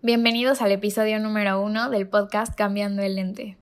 [0.00, 3.58] Bienvenidos al episodio número uno del podcast Cambiando el Lente.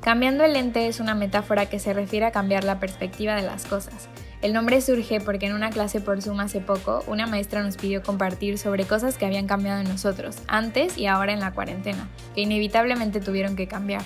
[0.00, 3.66] Cambiando el lente es una metáfora que se refiere a cambiar la perspectiva de las
[3.66, 4.08] cosas.
[4.42, 8.02] El nombre surge porque en una clase por Zoom hace poco, una maestra nos pidió
[8.02, 12.40] compartir sobre cosas que habían cambiado en nosotros, antes y ahora en la cuarentena, que
[12.40, 14.02] inevitablemente tuvieron que cambiar.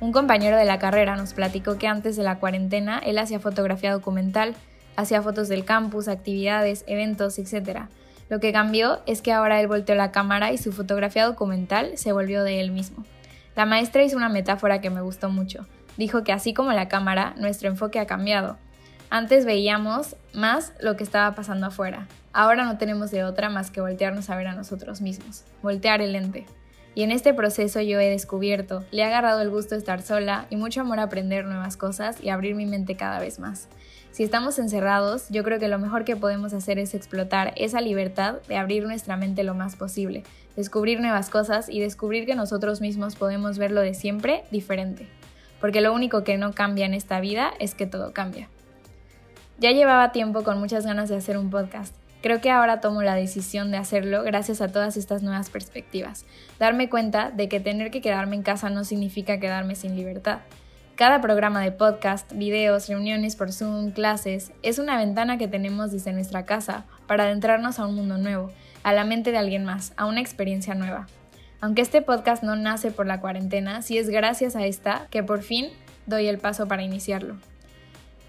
[0.00, 3.92] Un compañero de la carrera nos platicó que antes de la cuarentena él hacía fotografía
[3.92, 4.54] documental,
[4.96, 7.82] hacía fotos del campus, actividades, eventos, etc.
[8.30, 12.12] Lo que cambió es que ahora él volteó la cámara y su fotografía documental se
[12.12, 13.04] volvió de él mismo.
[13.56, 15.66] La maestra hizo una metáfora que me gustó mucho.
[15.98, 18.56] Dijo que así como la cámara, nuestro enfoque ha cambiado.
[19.10, 22.06] Antes veíamos más lo que estaba pasando afuera.
[22.32, 25.44] Ahora no tenemos de otra más que voltearnos a ver a nosotros mismos.
[25.62, 26.46] Voltear el lente.
[26.94, 30.46] Y en este proceso yo he descubierto, le he agarrado el gusto de estar sola
[30.50, 33.68] y mucho amor a aprender nuevas cosas y abrir mi mente cada vez más.
[34.10, 38.36] Si estamos encerrados, yo creo que lo mejor que podemos hacer es explotar esa libertad
[38.48, 40.24] de abrir nuestra mente lo más posible,
[40.56, 45.06] descubrir nuevas cosas y descubrir que nosotros mismos podemos ver lo de siempre diferente.
[45.60, 48.48] Porque lo único que no cambia en esta vida es que todo cambia.
[49.58, 51.94] Ya llevaba tiempo con muchas ganas de hacer un podcast.
[52.22, 56.26] Creo que ahora tomo la decisión de hacerlo gracias a todas estas nuevas perspectivas.
[56.58, 60.40] Darme cuenta de que tener que quedarme en casa no significa quedarme sin libertad.
[60.96, 66.12] Cada programa de podcast, videos, reuniones por Zoom, clases, es una ventana que tenemos desde
[66.12, 68.50] nuestra casa para adentrarnos a un mundo nuevo,
[68.82, 71.06] a la mente de alguien más, a una experiencia nueva.
[71.62, 75.40] Aunque este podcast no nace por la cuarentena, sí es gracias a esta que por
[75.40, 75.70] fin
[76.04, 77.36] doy el paso para iniciarlo.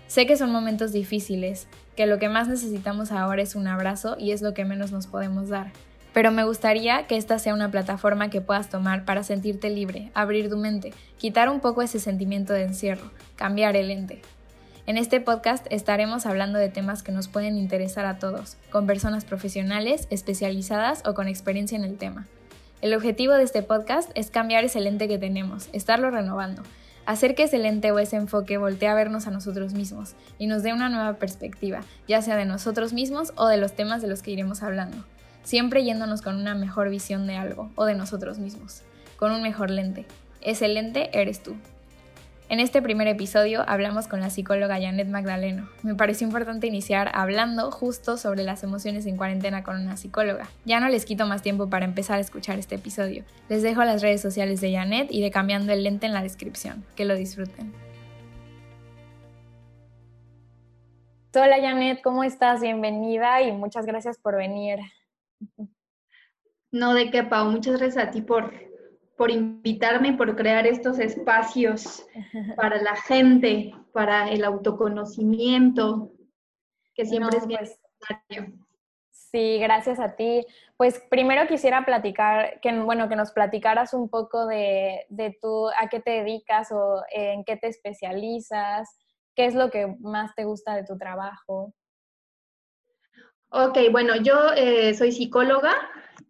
[0.07, 4.31] Sé que son momentos difíciles, que lo que más necesitamos ahora es un abrazo y
[4.31, 5.71] es lo que menos nos podemos dar.
[6.13, 10.49] Pero me gustaría que esta sea una plataforma que puedas tomar para sentirte libre, abrir
[10.49, 14.21] tu mente, quitar un poco ese sentimiento de encierro, cambiar el ente.
[14.87, 19.23] En este podcast estaremos hablando de temas que nos pueden interesar a todos, con personas
[19.23, 22.27] profesionales, especializadas o con experiencia en el tema.
[22.81, 26.63] El objetivo de este podcast es cambiar ese lente que tenemos, estarlo renovando,
[27.05, 30.63] hacer que ese lente o ese enfoque voltee a vernos a nosotros mismos y nos
[30.63, 34.21] dé una nueva perspectiva, ya sea de nosotros mismos o de los temas de los
[34.21, 34.97] que iremos hablando
[35.43, 38.83] siempre yéndonos con una mejor visión de algo o de nosotros mismos,
[39.17, 40.05] con un mejor lente.
[40.41, 41.55] Ese lente eres tú.
[42.51, 45.69] En este primer episodio hablamos con la psicóloga Janet Magdaleno.
[45.83, 50.49] Me pareció importante iniciar hablando justo sobre las emociones en cuarentena con una psicóloga.
[50.65, 53.23] Ya no les quito más tiempo para empezar a escuchar este episodio.
[53.47, 56.83] Les dejo las redes sociales de Janet y de Cambiando el Lente en la descripción.
[56.97, 57.71] Que lo disfruten.
[61.33, 62.59] Hola Janet, ¿cómo estás?
[62.59, 64.79] Bienvenida y muchas gracias por venir.
[66.69, 67.49] No, de qué, Pau.
[67.49, 68.51] Muchas gracias a ti por,
[69.21, 72.03] por invitarme y por crear estos espacios
[72.55, 76.11] para la gente, para el autoconocimiento,
[76.95, 78.57] que siempre es bien pues necesario.
[79.11, 80.43] Sí, gracias a ti.
[80.75, 85.87] Pues primero quisiera platicar, que, bueno, que nos platicaras un poco de, de tú, a
[85.87, 88.89] qué te dedicas o en qué te especializas,
[89.35, 91.75] qué es lo que más te gusta de tu trabajo.
[93.51, 95.75] Ok, bueno, yo eh, soy psicóloga,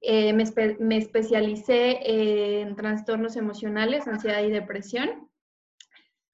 [0.02, 5.30] eh, me, especialicé en trastornos emocionales, ansiedad y depresión.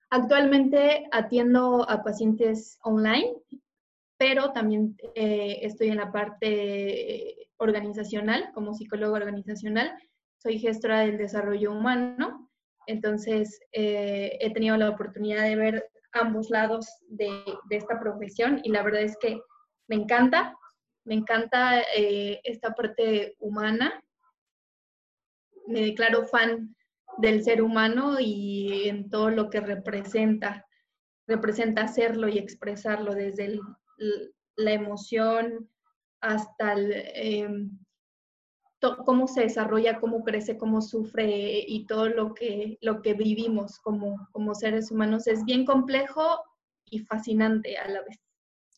[0.09, 3.33] Actualmente atiendo a pacientes online,
[4.17, 9.93] pero también eh, estoy en la parte organizacional, como psicóloga organizacional.
[10.37, 12.49] Soy gestora del desarrollo humano,
[12.85, 18.81] entonces he tenido la oportunidad de ver ambos lados de, de esta profesión y la
[18.81, 19.41] verdad es que
[19.87, 20.55] me encanta,
[21.07, 24.03] me encanta eh, esta parte humana.
[25.65, 26.75] Me declaro fan
[27.17, 30.65] del ser humano y en todo lo que representa.
[31.25, 33.57] Representa hacerlo y expresarlo desde
[34.57, 35.69] la emoción
[36.19, 37.71] hasta em,
[39.05, 44.27] cómo se desarrolla, cómo crece, cómo sufre y todo lo que, lo que vivimos como,
[44.33, 45.25] como seres humanos.
[45.27, 46.43] Es bien complejo
[46.89, 48.26] y fascinante a la vez.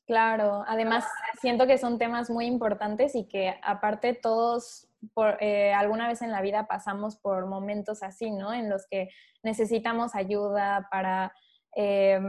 [0.10, 1.06] Claro, además
[1.40, 6.32] siento que son temas muy importantes y que aparte todos por, eh, alguna vez en
[6.32, 8.52] la vida pasamos por momentos así, ¿no?
[8.52, 9.10] En los que
[9.44, 11.32] necesitamos ayuda para
[11.76, 12.20] eh,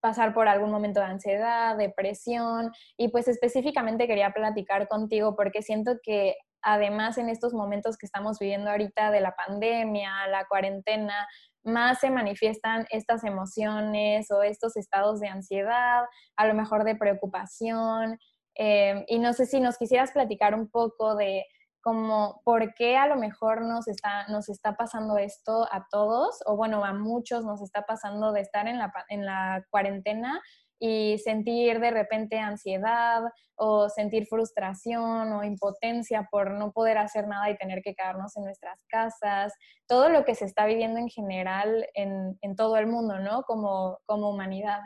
[0.00, 5.98] pasar por algún momento de ansiedad, depresión y pues específicamente quería platicar contigo porque siento
[6.02, 11.28] que además en estos momentos que estamos viviendo ahorita de la pandemia, la cuarentena,
[11.66, 16.04] más se manifiestan estas emociones o estos estados de ansiedad,
[16.36, 18.18] a lo mejor de preocupación.
[18.54, 21.44] Eh, y no sé si nos quisieras platicar un poco de
[21.82, 26.56] cómo, por qué a lo mejor nos está, nos está pasando esto a todos, o
[26.56, 30.40] bueno, a muchos nos está pasando de estar en la, en la cuarentena
[30.78, 33.22] y sentir de repente ansiedad
[33.56, 38.44] o sentir frustración o impotencia por no poder hacer nada y tener que quedarnos en
[38.44, 39.52] nuestras casas,
[39.86, 43.42] todo lo que se está viviendo en general en, todo el mundo, ¿no?
[43.42, 44.80] Como, como humanidad.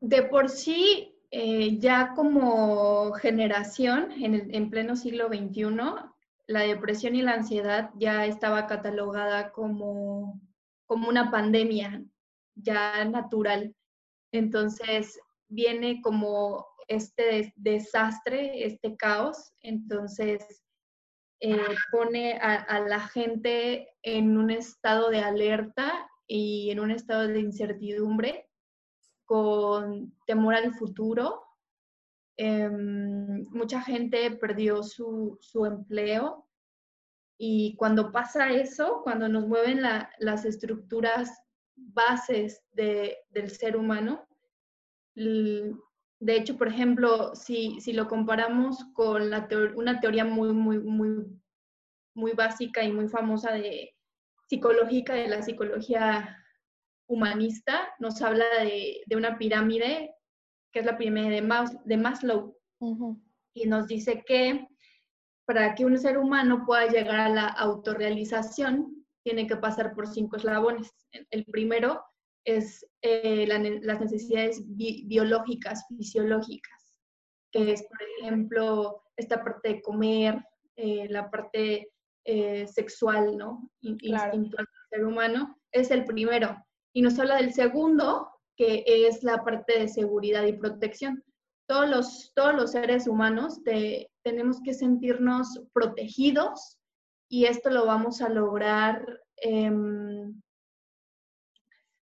[0.00, 5.66] de por sí, eh, ya como generación, en, en pleno siglo XXI,
[6.46, 10.40] la depresión y la ansiedad ya estaba catalogada como
[10.92, 12.04] como una pandemia
[12.54, 13.74] ya natural.
[14.30, 15.18] Entonces
[15.48, 20.44] viene como este desastre, este caos, entonces
[21.40, 27.40] eh, pone a, la gente en un estado de alerta y en un estado de
[27.40, 28.50] incertidumbre,
[29.24, 31.42] con temor al futuro.
[32.36, 36.46] Em, mucha gente perdió su, su empleo
[37.44, 41.42] y cuando pasa eso, cuando nos mueven las estructuras
[41.74, 44.28] bases del ser humano,
[45.16, 51.26] de hecho, por ejemplo, si, si lo comparamos con la una teoría muy, muy, muy,
[52.14, 53.92] muy básica y muy famosa de
[54.48, 56.38] psicológica, de la psicología
[57.08, 60.14] humanista, nos habla de, de una pirámide,
[60.72, 62.56] que es la pirámide de, de Maslow,
[63.52, 64.68] y nos dice que
[65.52, 70.36] para que un ser humano pueda llegar a la autorrealización, tiene que pasar por cinco
[70.36, 70.90] eslabones.
[71.30, 72.02] El primero
[72.46, 76.94] es eh, las necesidades biológicas, fisiológicas,
[77.52, 80.42] que es, por ejemplo, esta parte de comer,
[80.76, 81.90] eh, la parte
[82.24, 83.70] eh, sexual, ¿no?
[83.82, 86.56] Instintual del ser humano, es el primero.
[86.94, 91.22] Y nos habla del segundo, que es la parte de seguridad y protección.
[91.68, 96.78] Todos los, todos los seres humanos de, tenemos que sentirnos protegidos
[97.28, 99.04] y esto lo vamos a lograr
[99.36, 100.40] em,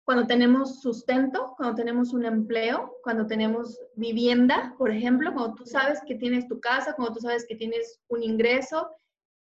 [0.03, 6.01] cuando tenemos sustento, cuando tenemos un empleo, cuando tenemos vivienda, por ejemplo, cuando tú sabes
[6.07, 8.89] que tienes tu casa, cuando tú sabes que tienes un ingreso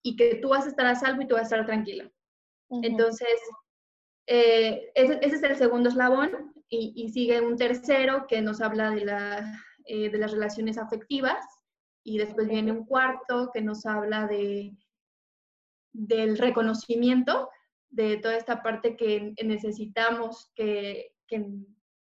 [0.02, 2.10] y que tú vas a estar a salvo y tú vas a estar tranquilo.
[2.82, 3.40] Entonces,
[4.26, 9.64] eh, ese, es el segundo eslabón y, sigue un tercero que nos habla de, la,
[9.86, 11.42] eh, de las relaciones afectivas
[12.02, 14.74] y después viene un cuarto que nos habla de,
[15.92, 17.48] del reconocimiento
[17.90, 21.12] de toda esta parte que necesitamos, que,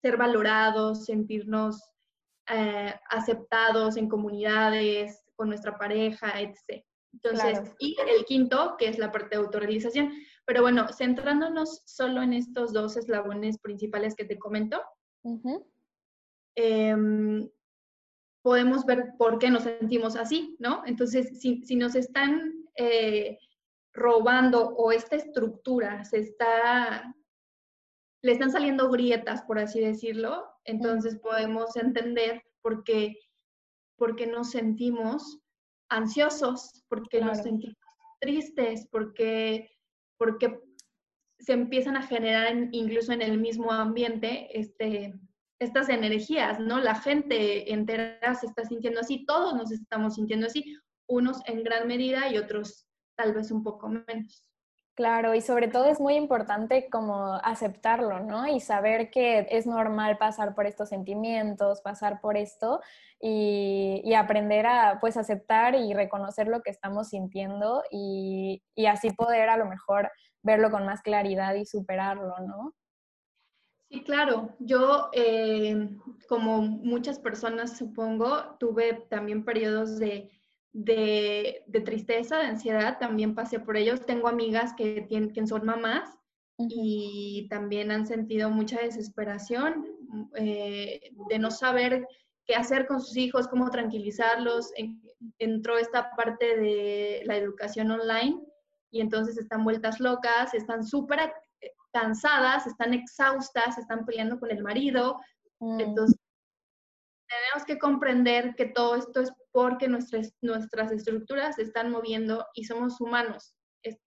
[0.02, 1.82] ser valorados, sentirnos
[2.50, 6.84] eh, aceptados en comunidades, con nuestra pareja, etc.
[7.14, 10.14] Entonces, y el quinto, que es la parte de autorrealización.
[10.46, 14.82] Pero bueno, centrándonos solo en estos dos eslabones principales que te comento,
[18.48, 20.82] podemos ver por qué nos sentimos así, ¿no?
[20.86, 23.38] Entonces, si, nos están eh,
[23.94, 27.14] robando o esta estructura se está,
[28.22, 33.18] le están saliendo grietas, por así decirlo, entonces podemos entender por qué,
[33.98, 35.42] por qué nos sentimos
[35.90, 37.76] ansiosos, por qué nos sentimos
[38.22, 39.70] tristes, porque,
[40.18, 40.58] porque
[41.38, 45.20] se empiezan a generar incluso en el mismo ambiente este,
[45.60, 46.80] estas energías, ¿no?
[46.80, 50.78] La gente entera se está sintiendo así, todos nos estamos sintiendo así,
[51.08, 54.48] unos en gran medida y otros tal vez un poco menos.
[54.98, 58.48] Claro, y sobre todo es muy importante como aceptarlo, ¿no?
[58.48, 62.82] Y saber que es normal pasar por estos sentimientos, pasar por esto
[63.22, 69.50] y, aprender a pues aceptar y reconocer lo que estamos sintiendo y, y así poder
[69.50, 70.12] a lo mejor
[70.42, 72.74] verlo con más claridad y superarlo, ¿no?
[73.90, 74.54] Sí, claro.
[74.60, 75.90] Yo, eh,
[76.28, 80.30] como muchas personas supongo, tuve también periodos de,
[81.86, 84.06] tristeza, de ansiedad, también pasé por ellos.
[84.06, 86.18] Tengo amigas que, tienen, que son mamás
[86.58, 89.86] y también han sentido mucha desesperación
[90.36, 92.06] eh, de no saber
[92.46, 94.74] qué hacer con sus hijos, cómo tranquilizarlos.
[95.40, 98.42] entró esta parte de la educación online
[98.92, 101.20] y entonces están vueltas locas, están súper
[101.92, 105.20] cansadas, están exhaustas, están peleando con el marido.
[105.60, 105.80] Mm.
[105.80, 106.18] Entonces,
[107.28, 112.66] tenemos que comprender que todo esto es porque nuestras, nuestras estructuras se están moviendo y
[112.66, 113.56] somos humanos,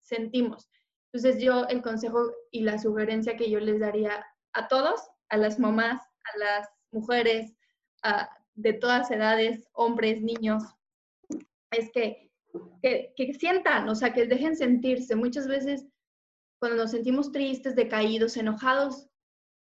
[0.01, 0.69] sentimos.
[1.11, 5.59] Entonces, yo el consejo y la sugerencia que yo les daría a todos, a las
[5.59, 7.53] mamás, a las mujeres,
[8.55, 10.63] de todas edades, hombres, niños,
[11.71, 12.31] es que,
[12.81, 15.15] que, que sientan, o sea, que dejen sentirse.
[15.15, 15.85] Muchas veces
[16.61, 19.09] cuando nos sentimos tristes, decaídos, enojados,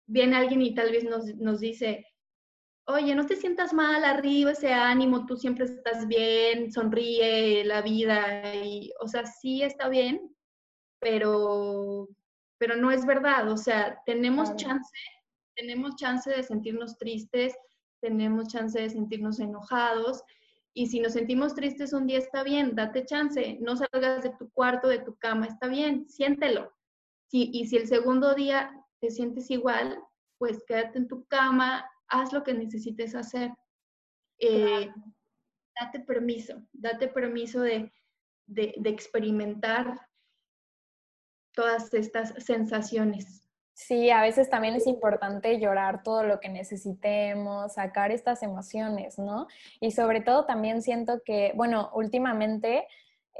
[0.07, 2.07] viene alguien y tal vez nos, dice,
[2.85, 8.55] oye, no te sientas mal, arriba ese ánimo, tú siempre estás bien, sonríe la vida,
[8.55, 10.37] y, o sea, sí está bien,
[11.01, 12.07] pero
[12.59, 14.93] pero no es verdad, o sea, tenemos chance,
[15.57, 17.57] tenemos chance de sentirnos tristes,
[18.03, 20.23] tenemos chance de sentirnos enojados,
[20.75, 24.51] y si nos sentimos tristes un día está bien, date chance, no salgas de tu
[24.51, 26.71] cuarto, de tu cama, está bien, siéntelo.
[27.33, 30.03] Y si el segundo día te sientes igual,
[30.41, 33.53] pues quédate en tu cama, haz lo que necesites hacer.
[34.39, 34.91] Eh,
[35.79, 37.93] date permiso, date permiso de,
[38.47, 40.01] de, experimentar
[41.55, 43.47] todas estas sensaciones.
[43.75, 49.47] Sí, a veces también es importante llorar todo lo que necesitemos, sacar estas emociones, ¿no?
[49.79, 52.87] Y sobre todo también siento que, bueno, últimamente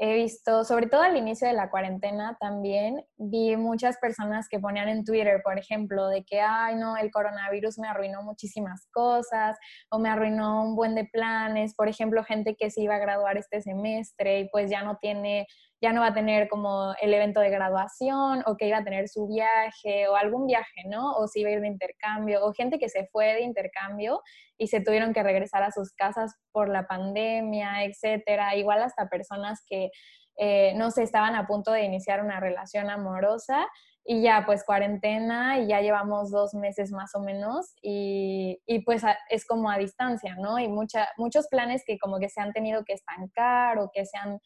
[0.03, 4.89] he visto, sobre todo al inicio de la cuarentena también, vi muchas personas que ponían
[4.89, 9.59] en Twitter, por ejemplo, de que, ay, no, el coronavirus me arruinó muchísimas cosas
[9.91, 13.37] o me arruinó un buen de planes, por ejemplo, gente que se iba a graduar
[13.37, 15.45] este semestre y pues ya no tiene
[15.81, 19.09] ya no va a tener como el evento de graduación o que iba a tener
[19.09, 21.13] su viaje o algún viaje, ¿no?
[21.13, 24.21] O si iba a ir de intercambio o gente que se fue de intercambio
[24.59, 28.55] y se tuvieron que regresar a sus casas por la pandemia, etcétera.
[28.55, 29.89] Igual hasta personas que,
[30.37, 33.67] eh, no sé, estaban a punto de iniciar una relación amorosa
[34.03, 39.03] y ya pues cuarentena y ya llevamos dos meses más o menos y, y pues
[39.29, 40.59] es como a distancia, ¿no?
[40.59, 44.17] Y mucha, muchos planes que como que se han tenido que estancar o que se
[44.17, 44.39] han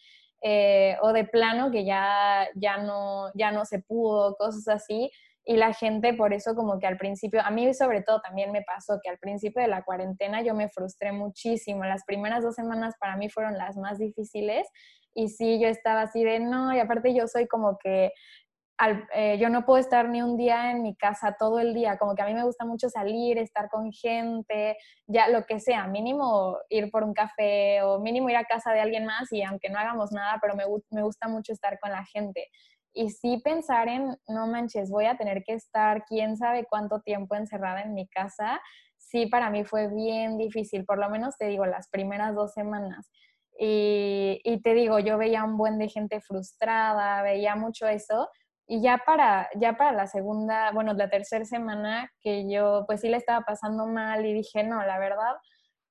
[0.48, 5.10] eh, o de plano que ya, ya, no, ya no se pudo, cosas así.
[5.44, 8.62] Y la gente por eso como que al principio, a mí sobre todo también me
[8.62, 11.84] pasó que al principio de la cuarentena yo me frustré muchísimo.
[11.84, 14.68] Las primeras dos semanas para mí fueron las más difíciles
[15.16, 18.12] y sí, yo estaba así de no, y aparte yo soy como que
[19.14, 22.14] eh, yo no puedo estar ni un día en mi casa todo el día, como
[22.14, 24.78] que a mí me gusta mucho salir, estar con gente,
[25.08, 28.82] ya lo que sea, mínimo ir por un café o mínimo ir a casa de
[28.82, 32.04] alguien más y aunque no hagamos nada, pero me, me gusta mucho estar con la
[32.06, 32.50] gente.
[32.94, 37.36] Y sí pensar en, no manches, voy a tener que estar quién sabe cuánto tiempo
[37.36, 38.62] encerrada en mi casa,
[38.98, 43.10] sí para mí fue bien difícil, por lo menos te digo, las primeras dos semanas.
[43.58, 48.30] Y, y te digo, yo veía un buen de gente frustrada, veía mucho eso,
[48.68, 53.10] y ya para, ya para la segunda, bueno, la tercera semana que yo pues sí
[53.10, 55.36] le estaba pasando mal y dije, no, la verdad,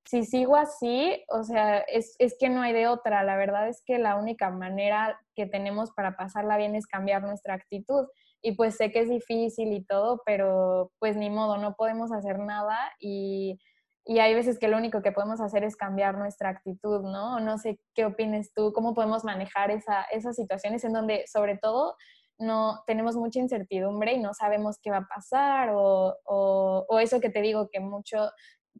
[0.04, 3.22] si sigo así, o sea, es, es, que no hay de otra.
[3.22, 7.54] La verdad es que la única manera que tenemos para pasarla bien es cambiar nuestra
[7.54, 8.06] actitud.
[8.42, 12.38] Y pues sé que es difícil y todo, pero pues ni modo, no podemos hacer
[12.38, 13.58] nada y,
[14.04, 17.40] y hay veces que lo único que podemos hacer es cambiar nuestra actitud, ¿no?
[17.40, 21.96] No sé qué opines tú, cómo podemos manejar esa, esas situaciones en donde sobre todo
[22.38, 27.30] no tenemos mucha incertidumbre y no sabemos qué va a pasar o, o, eso que
[27.30, 28.30] te digo que muchos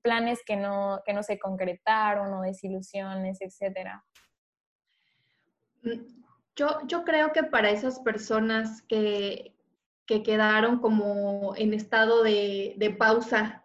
[0.03, 4.05] planes que no, que no se concretaron o desilusiones, etcétera.
[5.83, 6.01] Mm,
[6.57, 9.57] yo, yo creo que para esas personas que,
[10.07, 13.65] que quedaron como en estado de, de pausa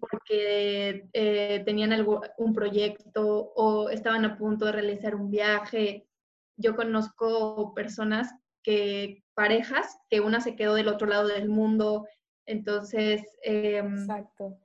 [0.00, 6.08] porque eh, tenían algo, un proyecto o estaban a punto de realizar un viaje.
[6.56, 12.06] Yo conozco personas que parejas, que una se quedó del otro lado del mundo.
[12.46, 14.58] Entonces, em, Exacto.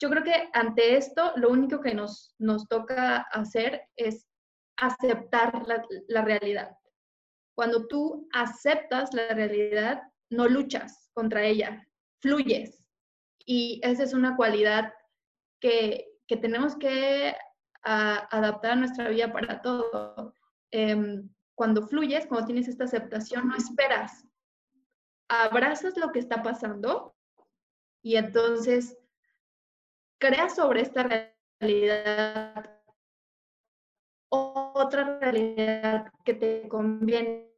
[0.00, 4.26] yo creo que ante esto lo único que nos, nos toca hacer es
[4.76, 6.76] aceptar la, la realidad.
[7.56, 11.86] Cuando tú aceptas la realidad, no luchas contra ella,
[12.20, 12.84] fluyes.
[13.46, 14.92] Y esa es una cualidad
[15.60, 17.34] que, que tenemos que
[17.82, 20.34] adaptar a nuestra vida para todo.
[20.72, 24.24] Em, cuando fluyes, cuando tienes esta aceptación, no esperas.
[25.28, 27.16] Abrazas lo que está pasando
[28.02, 28.96] y entonces
[30.18, 32.76] creas sobre esta realidad
[34.28, 37.50] otra realidad que te conviene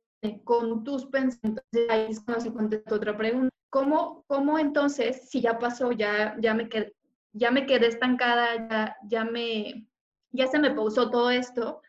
[0.44, 1.64] con tus pensamientos.
[1.88, 3.54] Ahí es cuando se contesta otra pregunta.
[3.70, 6.94] ¿Cómo, ¿Cómo, entonces, si ya pasó, ya, ya, me, quedé,
[7.32, 9.86] ya me quedé estancada, ya, ya, me,
[10.30, 11.82] ya se me pausó todo esto,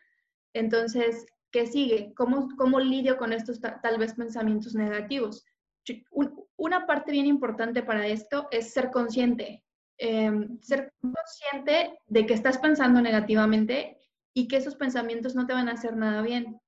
[0.52, 2.12] entonces, ¿Qué sigue?
[2.14, 5.44] ¿Cómo, cómo lidio con estos tal vez pensamientos negativos?
[6.56, 9.64] una parte bien importante para esto es ser consciente.
[9.98, 13.98] Em, ser consciente de que estás pensando negativamente
[14.34, 16.60] y que esos pensamientos no te van a hacer nada bien.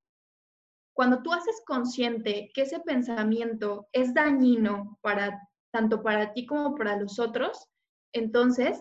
[0.94, 6.96] Cuando tú haces consciente que ese pensamiento es dañino para tanto para ti como para
[6.96, 7.70] los otros,
[8.12, 8.78] entonces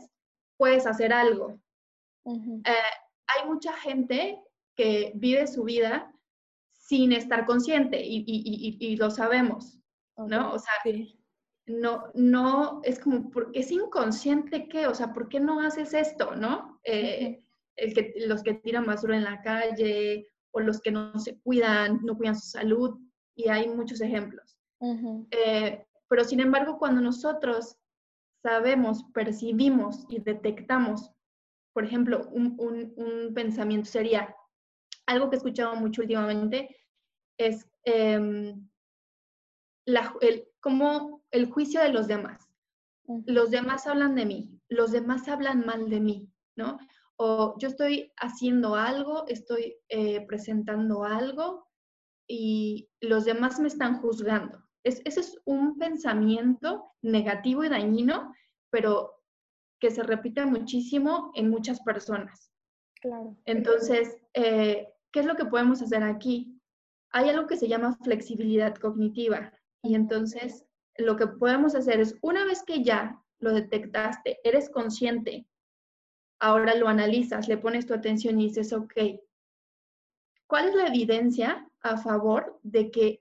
[0.58, 1.58] puedes hacer algo.
[2.26, 2.74] Eh,
[3.28, 4.38] hay mucha gente
[4.76, 6.14] que vive su vida
[6.72, 9.80] sin estar consciente y, lo sabemos,
[10.18, 10.54] ¿no?
[10.54, 10.74] O sea,
[11.68, 14.88] no, no, es como, ¿es inconsciente qué?
[14.88, 16.80] O sea, ¿por qué no haces esto, no?
[16.84, 17.44] Eh,
[17.76, 22.00] el que, los que tiran basura en la calle o los que no se cuidan,
[22.04, 23.00] no cuidan su salud,
[23.36, 24.58] y hay muchos ejemplos.
[25.32, 27.78] Eh, pero sin embargo, cuando nosotros
[28.42, 31.12] sabemos, percibimos y detectamos,
[31.74, 34.36] por ejemplo, un, pensamiento sería,
[35.12, 36.76] algo que he escuchado mucho últimamente,
[37.38, 38.68] es em,
[39.86, 42.48] el, como el juicio de los demás.
[43.26, 46.78] Los demás hablan de mí, los demás hablan mal de mí, ¿no?
[47.18, 51.68] O yo estoy haciendo algo, estoy eh, presentando algo
[52.28, 54.64] y los demás me están juzgando.
[54.84, 58.34] ese es un pensamiento negativo y dañino,
[58.72, 59.22] pero
[59.82, 62.52] que se repite muchísimo en muchas personas.
[63.02, 63.36] Claro.
[63.46, 66.60] Entonces, eh, ¿qué es lo que podemos hacer aquí?
[67.12, 69.54] Hay algo que se llama flexibilidad cognitiva
[69.84, 70.66] y entonces
[70.98, 75.48] lo que podemos hacer es, una vez que ya lo detectaste, eres consciente,
[76.40, 78.94] ahora lo analizas, le pones tu atención y dices, ok,
[80.48, 83.20] ¿cuál es la evidencia a favor de que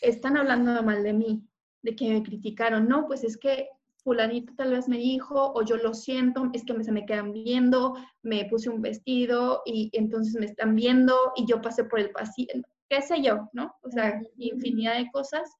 [0.00, 1.48] están hablando mal de mí,
[1.82, 2.88] de que me criticaron?
[2.88, 3.68] No, pues es que
[4.02, 7.94] fulanito tal vez me dijo, o yo lo siento, es que se me quedan viendo,
[8.22, 12.52] me puse un vestido y entonces me están viendo y yo pasé por el pasillo,
[12.88, 13.74] qué sé yo, ¿no?
[13.82, 15.50] O sea, infinidad de cosas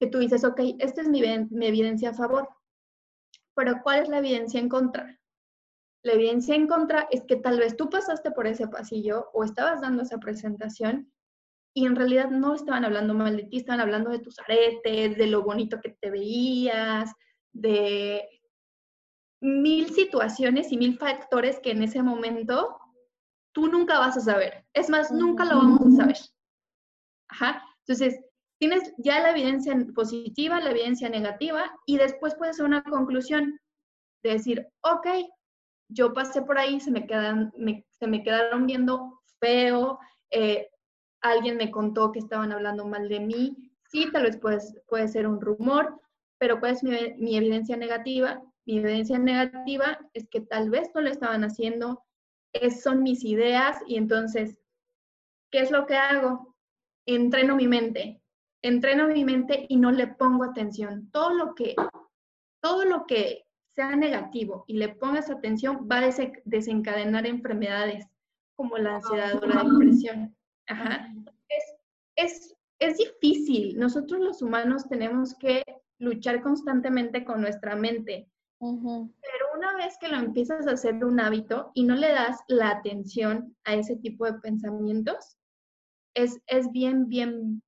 [0.00, 2.48] que tú dices, ok, esta es mi, mi evidencia a favor,
[3.54, 5.18] pero ¿cuál es la evidencia en contra?
[6.04, 9.80] La evidencia en contra es que tal vez tú pasaste por ese pasillo o estabas
[9.80, 11.12] dando esa presentación
[11.74, 15.26] y en realidad no estaban hablando mal de ti, estaban hablando de tus aretes, de
[15.26, 17.12] lo bonito que te veías,
[17.52, 18.28] de
[19.40, 22.78] mil situaciones y mil factores que en ese momento
[23.52, 24.64] tú nunca vas a saber.
[24.72, 26.16] Es más, nunca lo vamos a saber.
[27.28, 27.62] Ajá.
[27.80, 28.20] Entonces,
[28.58, 33.58] tienes ya la evidencia positiva, la evidencia negativa, y después puedes hacer una conclusión
[34.22, 35.06] de decir, ok,
[35.88, 37.52] yo pasé por ahí, se me, quedan,
[37.90, 39.98] se me quedaron viendo feo,
[40.30, 40.68] eh,
[41.20, 45.26] alguien me contó que estaban hablando mal de mí, sí, tal vez puede, puede ser
[45.26, 46.00] un rumor,
[46.42, 48.42] pero ¿cuál es mi, evidencia negativa?
[48.66, 52.02] Mi evidencia negativa es que tal vez no lo estaban haciendo,
[52.52, 54.58] es, son mis ideas y entonces,
[55.52, 56.56] ¿qué es lo que hago?
[57.06, 58.20] Entreno mi mente,
[58.60, 61.12] entreno mi mente y no le pongo atención.
[61.12, 61.76] Todo lo que,
[62.60, 66.10] todo lo que sea negativo y le pongas atención va a
[66.44, 68.04] desencadenar enfermedades
[68.56, 70.36] como la ansiedad o la depresión.
[70.66, 71.76] Es,
[72.16, 73.78] es, es difícil.
[73.78, 75.62] Nosotros los humanos tenemos que
[76.02, 78.28] luchar constantemente con nuestra mente.
[78.58, 82.70] Pero una vez que lo empiezas a hacer un hábito y no le das la
[82.70, 85.36] atención a ese tipo de pensamientos,
[86.14, 87.62] es, es bien, bien,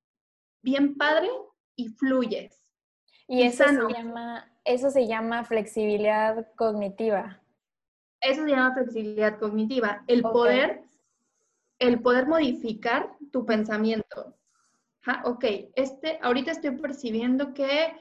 [0.61, 1.29] bien padre
[1.75, 2.61] y fluyes.
[3.27, 7.41] Y eso se, llama, eso se llama flexibilidad cognitiva.
[8.21, 10.03] Eso se llama flexibilidad cognitiva.
[10.07, 10.83] El poder,
[11.79, 14.37] el poder modificar tu pensamiento.
[15.25, 15.43] ok,
[15.75, 17.93] este, ahorita estoy percibiendo que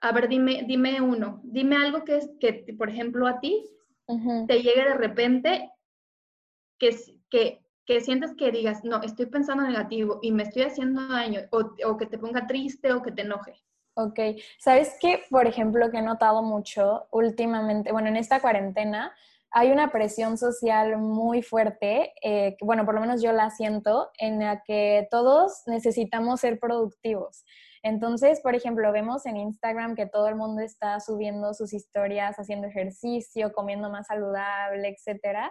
[0.00, 3.64] a ver, dime, dime uno, dime algo que, que por ejemplo, a ti
[4.48, 5.70] te llegue de repente
[6.78, 6.96] que,
[7.28, 11.70] que, que sientes que digas, no, estoy pensando negativo y me estoy haciendo daño, o,
[11.86, 13.54] o que te ponga triste o que te enoje.
[13.94, 14.18] Ok,
[14.58, 15.22] ¿sabes qué?
[15.30, 19.14] Por ejemplo, que he notado mucho últimamente, bueno, en esta cuarentena,
[19.50, 24.38] hay una presión social muy fuerte, eh, bueno, por lo menos yo la siento, en
[24.38, 27.44] la que todos necesitamos ser productivos.
[27.82, 32.68] Entonces, por ejemplo, vemos en Instagram que todo el mundo está subiendo sus historias, haciendo
[32.68, 35.50] ejercicio, comiendo más saludable, etcétera.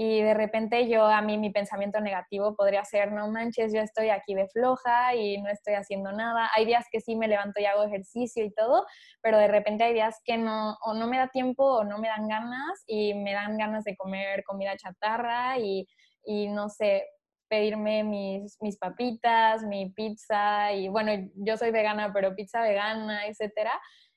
[0.00, 4.10] Y de repente yo, a mí mi pensamiento negativo podría ser, no manches, yo estoy
[4.10, 6.48] aquí de floja y no estoy haciendo nada.
[6.54, 8.86] Hay días que sí me levanto y hago ejercicio y todo,
[9.22, 12.06] pero de repente hay días que no, o no me da tiempo o no me
[12.06, 15.88] dan ganas y me dan ganas de comer comida chatarra y,
[16.24, 17.04] y no sé,
[17.48, 23.72] pedirme mis, mis papitas, mi pizza y bueno, yo soy vegana, pero pizza vegana, etcétera.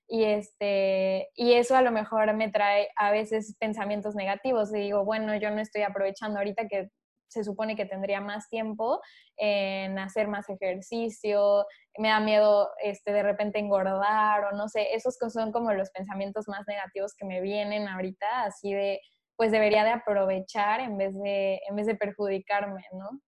[0.07, 4.73] Y, este, y eso a lo mejor me trae a veces pensamientos negativos.
[4.73, 6.89] Y digo, bueno, yo no estoy aprovechando ahorita que
[7.31, 8.99] se supone que tendría más tiempo
[9.37, 11.65] en hacer más ejercicio,
[11.97, 16.47] me da miedo este, de repente engordar o no sé, esos son como los pensamientos
[16.49, 18.99] más negativos que me vienen ahorita, así de,
[19.41, 23.19] pues debería de aprovechar en vez de, en vez de perjudicarme, ¿no?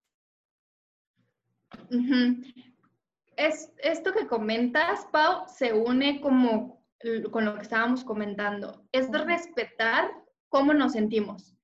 [3.36, 6.86] es, esto que comentas, Pau, se une como
[7.32, 8.86] con lo que estábamos comentando.
[8.92, 10.12] Es de respetar
[10.50, 11.58] cómo nos sentimos.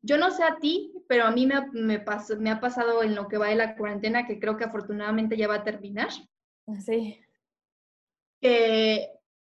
[0.00, 2.04] Yo no sé a ti, pero a mí me, me,
[2.38, 5.48] me ha pasado en lo que va de la cuarentena, que creo que afortunadamente ya
[5.48, 6.10] va a terminar.
[6.78, 7.20] Sí.
[8.40, 9.10] Que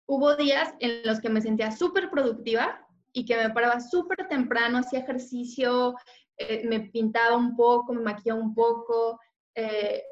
[0.05, 4.79] hubo días en los que me sentía súper productiva y que me paraba súper temprano,
[4.79, 5.95] hacía ejercicio,
[6.37, 9.19] eh, me pintaba un poco, me maquillaba un poco,
[9.55, 10.03] eh,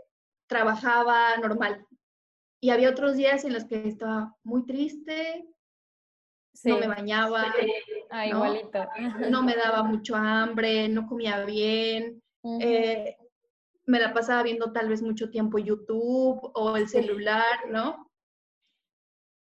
[0.48, 1.86] trabajaba normal.
[2.60, 5.48] y había otros días en los que estaba muy triste,
[6.64, 7.54] no me bañaba,
[8.10, 8.88] ah, igualito.
[9.30, 12.22] no me daba mucho hambre, no comía bien,
[12.60, 13.16] eh,
[13.86, 18.10] me la pasaba viendo tal vez mucho tiempo YouTube o el celular, ¿no?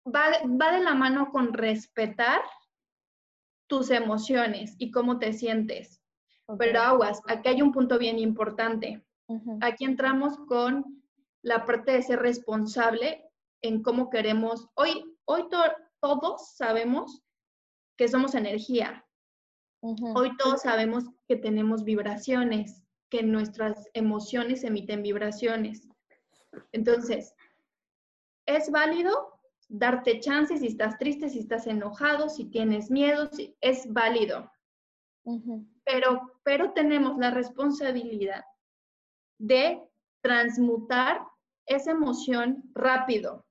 [0.05, 2.41] Va, va de la mano con respetar
[3.67, 6.01] tus emociones y cómo te sientes.
[6.57, 9.03] Pero aguas, aquí hay un punto bien importante.
[9.61, 11.03] Aquí entramos con
[11.41, 13.25] la parte de ser responsable
[13.61, 14.67] en cómo queremos.
[14.75, 17.21] Hoy, hoy todos sabemos
[17.97, 19.05] que somos energía.
[19.81, 25.87] Hoy todos sabemos que tenemos vibraciones, que nuestras emociones emiten vibraciones.
[26.71, 27.33] Entonces,
[28.45, 29.32] es válido
[29.73, 34.51] darte chance si estás triste, si estás enojado, si tienes miedo, es válido.
[35.83, 38.43] pero, pero tenemos la responsabilidad
[39.39, 39.81] de
[40.21, 41.25] transmutar
[41.65, 43.47] esa emoción rápido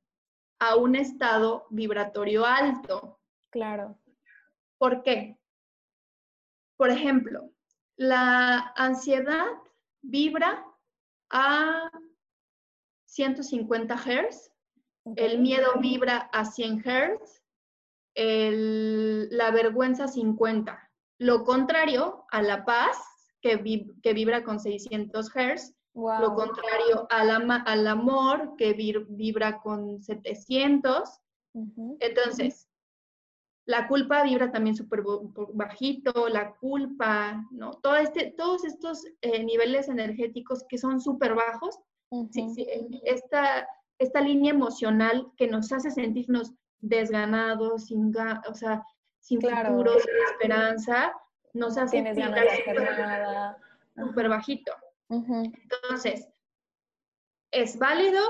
[0.61, 3.19] a un estado vibratorio alto.
[3.51, 3.99] Claro.
[4.79, 5.37] ¿Por qué?
[6.77, 7.51] Por ejemplo,
[7.97, 9.47] la ansiedad
[10.03, 10.65] vibra
[11.31, 11.91] a
[13.07, 14.52] 150 Hz,
[15.17, 17.43] el miedo vibra a 100 Hz,
[19.31, 20.91] la vergüenza 50.
[21.19, 22.99] Lo contrario a la paz,
[23.41, 31.21] que, que vibra con 600 Hz, lo contrario al, al amor, que vibra con 700.
[32.01, 32.69] Entonces,
[33.67, 35.03] la culpa vibra también súper
[35.53, 37.73] bajito, la culpa, ¿no?
[37.75, 41.79] Todo este, todos estos eh, niveles energéticos que son súper bajos,
[43.05, 43.67] esta,
[44.03, 48.13] esta línea emocional que nos hace sentirnos desganados, sin,
[48.49, 48.85] o sea,
[49.21, 51.13] sin futuro, sin esperanza,
[51.55, 52.03] nos hace
[53.97, 54.73] súper bajito.
[55.09, 56.29] Entonces,
[57.53, 58.21] es válido,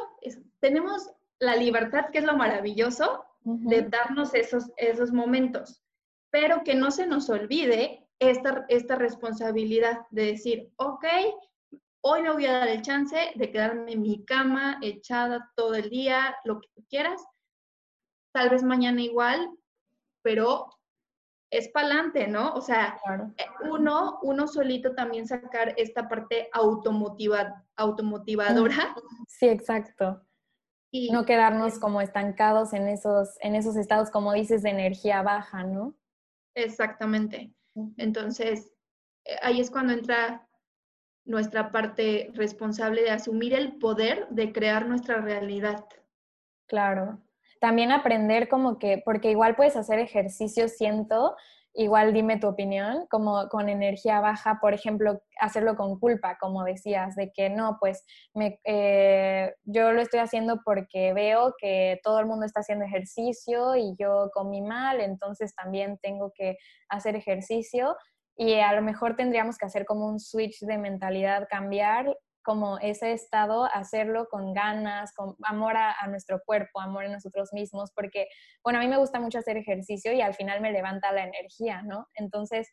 [0.60, 5.82] tenemos la libertad, que es lo maravilloso, de darnos esos, esos momentos,
[6.30, 11.04] pero que no se nos olvide esta, esta responsabilidad de decir, ok,
[12.02, 15.88] hoy me voy a dar el chance de quedarme en mi cama echada todo el
[15.88, 17.24] día, lo que quieras,
[18.32, 19.50] tal vez mañana igual,
[20.22, 20.68] pero
[21.50, 22.54] es pa'lante, ¿no?
[22.54, 22.98] O sea,
[23.36, 28.94] eh, uno, uno solito también sacar esta parte automotiva, automotivadora.
[29.28, 30.24] Sí, exacto.
[30.90, 35.64] Y no quedarnos como estancados en esos, en esos estados, como dices, de energía baja,
[35.64, 35.94] ¿no?
[36.54, 37.52] Exactamente.
[37.96, 38.72] Entonces,
[39.24, 40.46] eh, ahí es cuando entra
[41.24, 45.84] nuestra parte responsable de asumir el poder de crear nuestra realidad.
[46.66, 47.20] Claro
[47.62, 51.36] también aprender como que, porque igual puedes hacer ejercicios, siento,
[51.74, 57.14] igual dime tu opinión, como con energía baja, por ejemplo, hacerlo con culpa, como decías,
[57.14, 58.04] de que no, pues
[58.34, 63.76] me, eh, yo lo estoy haciendo porque veo que todo el mundo está haciendo ejercicio
[63.76, 66.56] y yo comí mal, entonces también tengo que
[66.88, 67.96] hacer ejercicio
[68.36, 73.12] y a lo mejor tendríamos que hacer como un switch de mentalidad, cambiar como ese
[73.12, 78.26] estado, hacerlo con ganas, con amor a, nuestro cuerpo, amor a nosotros mismos, porque,
[78.64, 81.82] bueno, a mí me gusta mucho hacer ejercicio y al final me levanta la energía,
[81.82, 82.08] ¿no?
[82.14, 82.68] Entonces,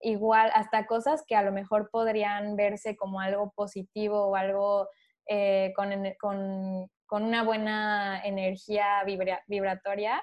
[0.00, 4.88] igual, hasta cosas que a lo mejor podrían verse como algo positivo o algo
[5.26, 5.90] eh, con,
[6.20, 9.04] con, con, una buena energía
[9.46, 10.22] vibratoria,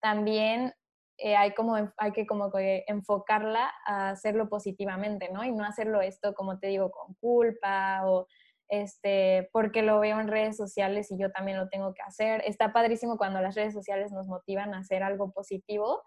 [0.00, 0.72] también
[1.18, 5.44] eh, hay, como, hay que como enfocarla a hacerlo positivamente, ¿no?
[5.44, 8.26] Y no hacerlo esto, como te digo, con culpa o
[8.68, 12.42] este, porque lo veo en redes sociales y yo también lo tengo que hacer.
[12.46, 16.02] Está padrísimo cuando las redes sociales nos motivan a hacer algo positivo,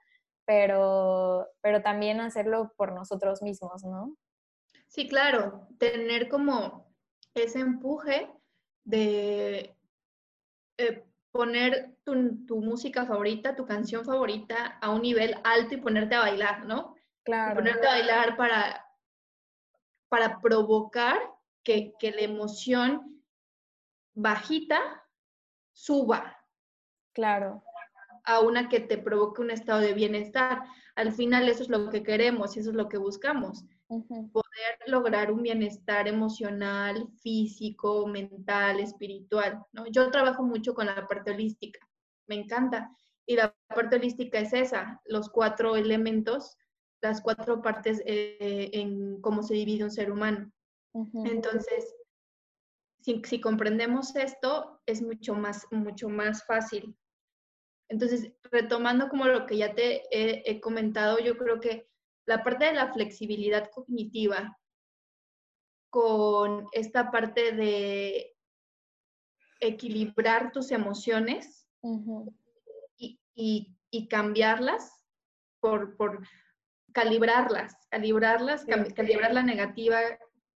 [0.46, 4.16] pero, pero también hacerlo por nosotros mismos, ¿no?
[4.88, 6.94] Sí, claro, tener como
[7.34, 8.30] ese empuje
[8.84, 9.76] de
[10.78, 12.16] eh, poner tu,
[12.62, 16.96] música favorita, tu canción favorita a un nivel alto y ponerte a bailar, ¿no?
[17.24, 17.56] Claro.
[17.56, 18.86] ponerte a bailar para,
[20.10, 21.18] para provocar
[21.64, 23.24] que, que la emoción
[24.14, 25.08] bajita
[25.72, 26.38] suba.
[27.14, 27.64] Claro.
[28.24, 30.64] A una que te provoque un estado de bienestar.
[30.96, 33.66] Al final eso es lo que queremos y eso es lo que buscamos
[34.32, 39.62] poder lograr un bienestar emocional, físico, mental, espiritual.
[39.74, 39.86] ¿no?
[39.88, 41.80] Yo trabajo mucho con la parte holística,
[42.28, 42.96] me encanta.
[43.26, 46.58] Y la parte holística es esa, los cuatro elementos,
[47.02, 50.52] las cuatro partes eh, en cómo se divide un ser humano.
[51.26, 51.96] Entonces,
[53.02, 56.96] si, si, comprendemos esto, es mucho más, mucho más fácil.
[57.90, 61.91] Entonces, retomando como lo que ya te he comentado, yo creo que
[62.26, 64.58] la parte de la flexibilidad cognitiva
[65.90, 68.36] con esta parte de
[69.60, 71.68] equilibrar tus emociones
[73.36, 75.06] y, cambiarlas
[75.60, 76.26] por, por
[76.94, 80.00] calibrarlas, calibrarlas, calibrar la negativa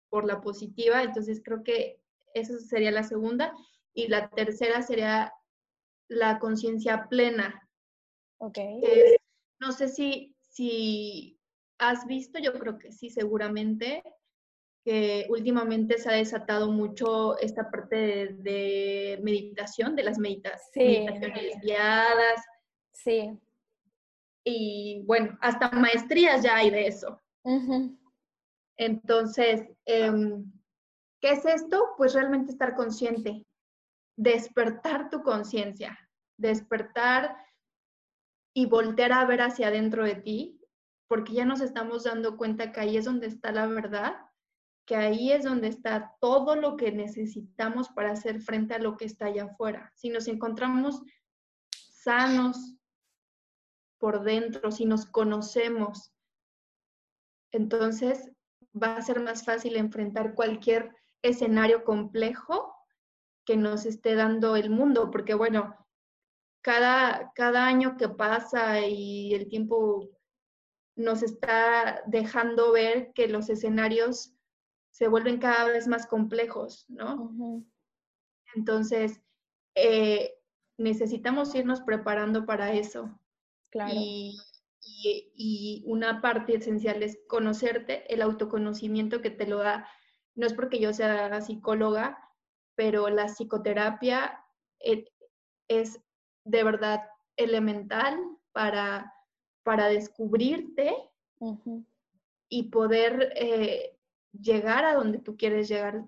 [0.09, 1.03] por la positiva.
[1.03, 2.01] Entonces creo que
[2.33, 3.53] esa sería la segunda.
[3.93, 5.33] Y la tercera sería
[6.07, 7.61] la conciencia plena.
[8.37, 8.57] Ok.
[9.59, 11.34] no sé si, si
[11.77, 14.03] has visto, yo creo que sí, seguramente,
[14.85, 21.19] que últimamente se ha desatado mucho esta parte de, meditación, de las meditaciones
[21.61, 22.45] guiadas.
[22.93, 23.37] Sí.
[24.43, 27.19] Y bueno, hasta maestrías ya hay de eso.
[28.77, 30.51] Entonces, em,
[31.19, 31.93] ¿qué es esto?
[31.97, 33.43] Pues realmente estar consciente,
[34.15, 35.97] despertar tu conciencia,
[36.37, 37.35] despertar
[38.53, 40.61] y voltear a ver hacia adentro de ti,
[41.07, 44.15] porque ya nos estamos dando cuenta que ahí es donde está la verdad
[44.85, 49.05] que ahí es donde está todo lo que necesitamos para hacer frente a lo que
[49.05, 49.91] está allá afuera.
[49.95, 51.01] Si nos encontramos
[51.89, 52.75] sanos
[53.97, 56.13] por dentro, si nos conocemos,
[57.51, 58.31] entonces
[58.81, 62.75] va a ser más fácil enfrentar cualquier escenario complejo
[63.43, 65.75] que nos esté dando el mundo, porque bueno,
[66.61, 70.14] cada, cada año que pasa y el tiempo
[70.95, 74.33] nos está dejando ver que los escenarios
[74.91, 77.33] se vuelven cada vez más complejos, ¿no?
[78.55, 79.21] Entonces,
[79.75, 80.35] eh,
[80.77, 83.19] necesitamos irnos preparando para eso.
[83.71, 83.91] Claro.
[83.93, 84.39] Y,
[84.81, 89.87] y, una parte esencial es conocerte, el autoconocimiento que te lo da,
[90.35, 92.17] no es porque yo sea psicóloga,
[92.75, 94.45] pero la psicoterapia
[94.79, 95.05] eh,
[95.67, 95.99] es
[96.45, 97.01] de verdad
[97.35, 98.17] elemental
[98.51, 99.14] para,
[99.65, 100.95] para descubrirte
[102.47, 103.97] y poder eh,
[104.31, 106.07] llegar a donde tú quieres llegar,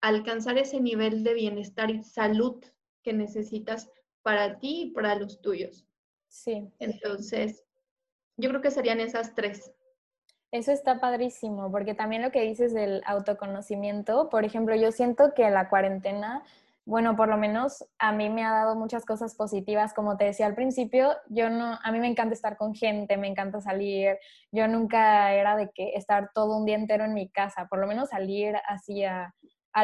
[0.00, 2.64] alcanzar ese nivel de bienestar y salud
[3.02, 3.90] que necesitas
[4.22, 5.86] para ti y para los tuyos.
[6.28, 6.66] Sí.
[6.78, 7.62] Entonces,
[8.38, 9.70] yo creo que serían esas tres.
[10.50, 15.50] Eso está padrísimo, porque también lo que dices del autoconocimiento, por ejemplo, yo siento que
[15.50, 16.42] la cuarentena
[16.86, 19.94] bueno, por lo menos a mí me ha dado muchas cosas positivas.
[19.94, 23.28] Como te decía al principio, yo no, a mí me encanta estar con gente, me
[23.28, 24.18] encanta salir.
[24.52, 27.86] Yo nunca era de que estar todo un día entero en mi casa, por lo
[27.86, 29.32] menos salir así a,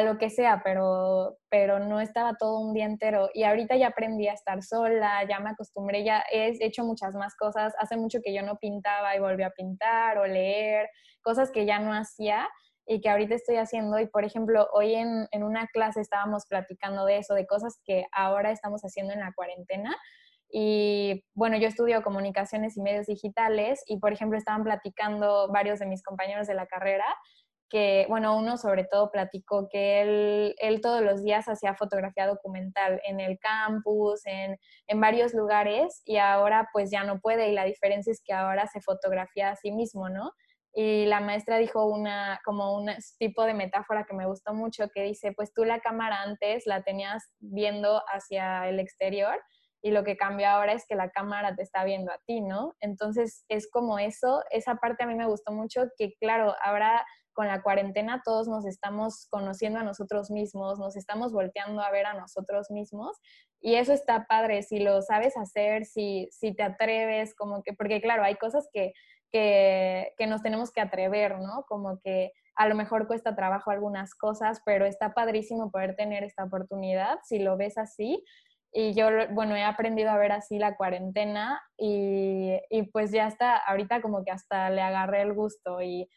[0.03, 3.29] lo que sea, pero, pero no estaba todo un día entero.
[3.33, 7.35] Y ahorita ya aprendí a estar sola, ya me acostumbré, ya he hecho muchas más
[7.35, 7.73] cosas.
[7.79, 10.87] Hace mucho que yo no pintaba y volví a pintar o leer,
[11.23, 12.47] cosas que ya no hacía
[12.91, 13.99] y que ahorita estoy haciendo.
[13.99, 18.05] Y por ejemplo, hoy en, en, una clase estábamos platicando de eso, de cosas que
[18.11, 19.95] ahora estamos haciendo en la cuarentena.
[20.51, 25.85] Y bueno, yo estudio comunicaciones y medios digitales y por ejemplo estaban platicando varios de
[25.85, 27.05] mis compañeros de la carrera
[27.69, 33.01] que, bueno, uno sobre todo platicó que él, él todos los días hacía fotografía documental
[33.05, 37.63] en el campus, en, en, varios lugares, y ahora pues ya no puede, y la
[37.63, 40.33] diferencia es que ahora se fotografía a sí mismo, ¿no?
[40.73, 45.03] Y la maestra dijo una, como un tipo de metáfora que me gustó mucho, que
[45.03, 49.37] dice, pues tú la cámara antes la tenías viendo hacia el exterior
[49.81, 52.75] y lo que cambia ahora es que la cámara te está viendo a ti, ¿no?
[52.79, 57.03] Entonces es como eso, esa parte a mí me gustó mucho, que claro, ahora
[57.33, 62.05] con la cuarentena todos nos estamos conociendo a nosotros mismos, nos estamos volteando a ver
[62.05, 63.17] a nosotros mismos
[63.59, 68.01] y eso está padre, si lo sabes hacer, si, si te atreves, como que, porque
[68.01, 68.93] claro, hay cosas que
[69.31, 71.65] que, nos tenemos que atrever, ¿no?
[71.67, 76.43] Como que a lo mejor cuesta trabajo algunas cosas, pero está padrísimo poder tener esta
[76.43, 78.23] oportunidad si lo ves así.
[78.73, 82.59] Y yo, bueno, he aprendido a ver así la cuarentena y,
[82.93, 86.07] pues ya está, ahorita como que hasta le agarré el gusto y,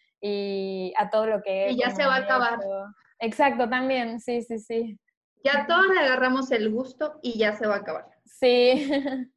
[0.96, 1.70] a todo lo que...
[1.70, 2.58] Y ya se va a acabar.
[3.18, 4.98] Exacto, también, sí, sí, sí.
[5.44, 8.06] Ya todos le agarramos el gusto y ya se va a acabar.
[8.24, 8.90] Sí,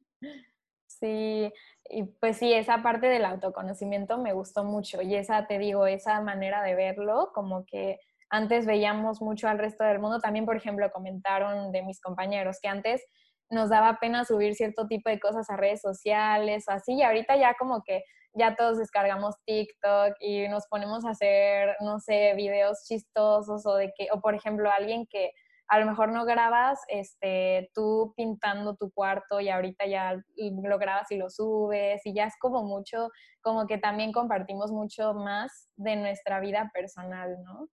[0.86, 1.52] sí,
[1.90, 6.20] y pues sí, esa parte del autoconocimiento me gustó mucho y esa, te digo, esa
[6.20, 7.98] manera de verlo, como que
[8.30, 12.68] antes veíamos mucho al resto del mundo, también por ejemplo comentaron de mis compañeros que
[12.68, 13.04] antes
[13.50, 17.36] nos daba pena subir cierto tipo de cosas a redes sociales o así, y ahorita
[17.36, 18.02] ya como que
[18.34, 23.92] ya todos descargamos TikTok y nos ponemos a hacer, no sé, videos chistosos o de
[23.96, 25.32] que, o por ejemplo, alguien que
[25.68, 31.10] a lo mejor no grabas este, tú pintando tu cuarto y ahorita ya lo grabas
[31.10, 33.10] y lo subes y ya es como mucho,
[33.42, 37.68] como que también compartimos mucho más de nuestra vida personal, ¿no?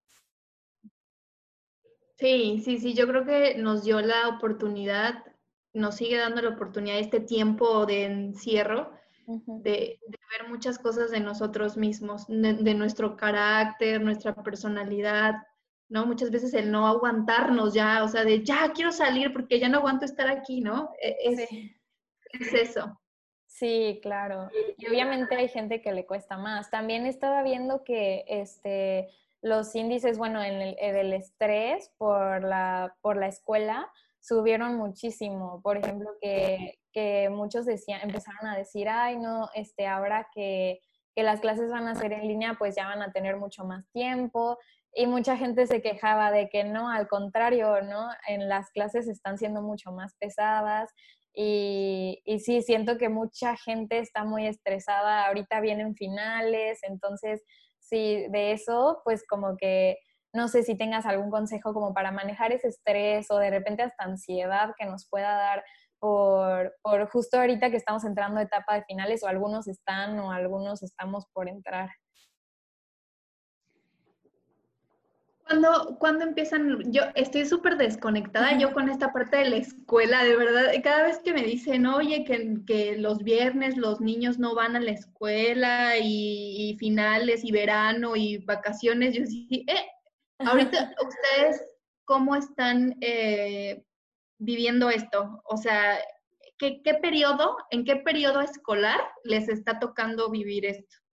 [2.17, 5.23] Sí, sí, sí, yo creo que nos dio la oportunidad,
[5.73, 8.91] nos sigue dando la oportunidad este tiempo de encierro,
[9.27, 15.35] de, ver muchas cosas de nosotros mismos, de nuestro carácter, nuestra personalidad,
[15.89, 16.05] ¿no?
[16.05, 19.79] Muchas veces el no aguantarnos ya, o sea, de ya quiero salir porque ya no
[19.79, 20.91] aguanto estar aquí, ¿no?
[21.01, 21.39] E, es,
[22.39, 22.99] es eso.
[23.55, 24.49] Sí, claro.
[24.77, 26.69] Y obviamente hay gente que le cuesta más.
[26.69, 29.07] También estaba viendo que este,
[29.41, 35.61] los índices, bueno, en el, del estrés por la, por la escuela subieron muchísimo.
[35.61, 40.81] Por ejemplo, que, que muchos decían, empezaron a decir, ay, no, este, ahora que,
[41.15, 43.87] que las clases van a ser en línea, pues ya van a tener mucho más
[43.91, 44.57] tiempo
[44.95, 48.09] y mucha gente se quejaba de que no, al contrario, ¿no?
[48.27, 50.89] En las clases están siendo mucho más pesadas
[51.33, 57.43] y, sí, siento que mucha gente está muy estresada, ahorita vienen finales, entonces
[57.77, 59.97] sí, de eso, pues como que
[60.33, 64.05] no sé si tengas algún consejo como para manejar ese estrés o de repente hasta
[64.05, 65.63] ansiedad que nos pueda dar
[65.99, 70.31] por, por justo ahorita que estamos entrando a etapa de finales o algunos están o
[70.31, 71.89] algunos estamos por entrar.
[75.47, 80.35] Cuando, cuando empiezan, yo estoy súper desconectada yo con esta parte de la escuela, de
[80.35, 84.75] verdad, cada vez que me dicen, oye, que, que los viernes los niños no van
[84.75, 89.85] a la escuela y, finales y verano y vacaciones, yo sí, eh,
[90.39, 91.63] ahorita ustedes,
[92.05, 93.85] ¿cómo están eh,
[94.39, 95.43] viviendo esto?
[95.45, 95.99] O sea,
[96.57, 101.04] ¿qué, ¿qué periodo, en qué periodo escolar les está tocando vivir esto?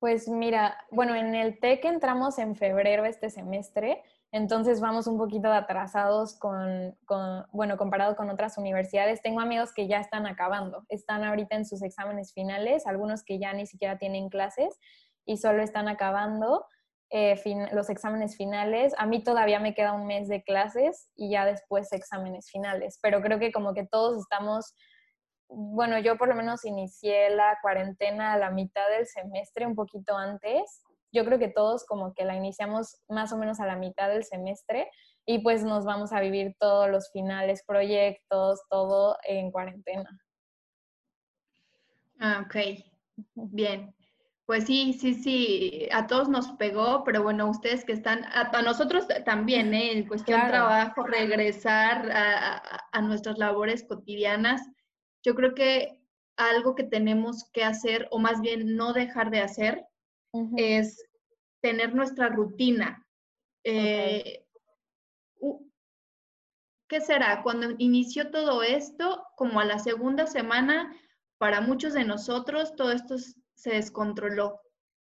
[0.00, 5.50] Pues mira, bueno, en el TEC entramos en febrero este semestre, entonces vamos un poquito
[5.50, 6.96] atrasados con,
[7.50, 9.22] bueno, comparado con otras universidades.
[9.22, 13.52] Tengo amigos que ya están acabando, están ahorita en sus exámenes finales, algunos que ya
[13.54, 14.78] ni siquiera tienen clases
[15.24, 16.66] y solo están acabando
[17.10, 17.40] eh,
[17.72, 18.94] los exámenes finales.
[18.98, 23.20] A mí todavía me queda un mes de clases y ya después exámenes finales, pero
[23.22, 24.74] creo que como que todos estamos
[25.48, 30.16] bueno, yo por lo menos inicié la cuarentena a la mitad del semestre, un poquito
[30.16, 30.82] antes.
[31.10, 34.24] Yo creo que todos como que la iniciamos más o menos a la mitad del
[34.24, 34.90] semestre
[35.24, 40.20] y pues nos vamos a vivir todos los finales, proyectos, todo en cuarentena.
[42.20, 42.56] Ah, ok.
[43.34, 43.94] Bien.
[44.44, 49.06] Pues sí, sí, sí, a todos nos pegó, pero bueno, ustedes que están, a, nosotros
[49.26, 49.92] también, ¿eh?
[49.92, 54.62] en cuestión de trabajo, regresar a nuestras labores cotidianas
[55.22, 56.00] yo creo que
[56.36, 59.84] algo que tenemos que hacer, o más bien no dejar de hacer,
[60.56, 61.04] es
[61.60, 63.04] tener nuestra rutina.
[63.64, 64.44] Eh,
[66.88, 67.42] ¿Qué será?
[67.42, 70.94] Cuando inició todo esto, como a la segunda semana,
[71.38, 73.16] para muchos de nosotros todo esto
[73.54, 74.60] se descontroló.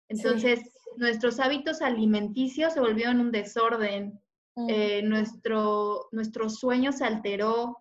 [0.10, 0.60] Entonces,
[0.98, 4.20] nuestros hábitos alimenticios se volvieron un desorden,
[4.68, 7.78] eh, nuestro, nuestro sueño se alteró,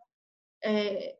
[0.62, 1.17] eh,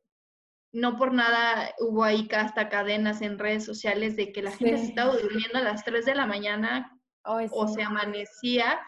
[0.72, 4.85] no por nada hubo ahí hasta cadenas en redes sociales de que la gente se
[4.87, 8.78] estaba durmiendo a las 3 de la mañana o se amanecía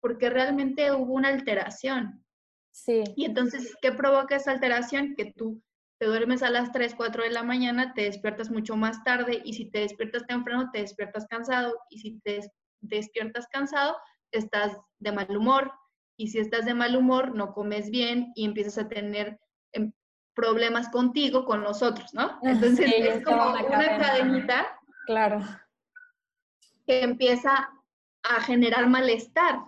[0.00, 2.24] porque realmente hubo una alteración.
[2.72, 3.04] Sí.
[3.16, 5.14] Y entonces, ¿qué provoca esa alteración?
[5.16, 5.62] Que tú
[5.98, 9.54] te duermes a las 3, 4 de la mañana, te despiertas mucho más tarde y
[9.54, 12.40] si te despiertas temprano, te despiertas cansado y si te
[12.80, 13.96] despiertas cansado,
[14.30, 15.72] estás de mal humor
[16.18, 19.38] y si estás de mal humor, no comes bien y empiezas a tener
[20.36, 22.38] problemas contigo, con nosotros, ¿no?
[22.42, 24.78] Entonces es como una, cadenita.
[25.06, 25.40] Claro.
[26.86, 27.70] Que empieza
[28.22, 29.60] a generar malestar.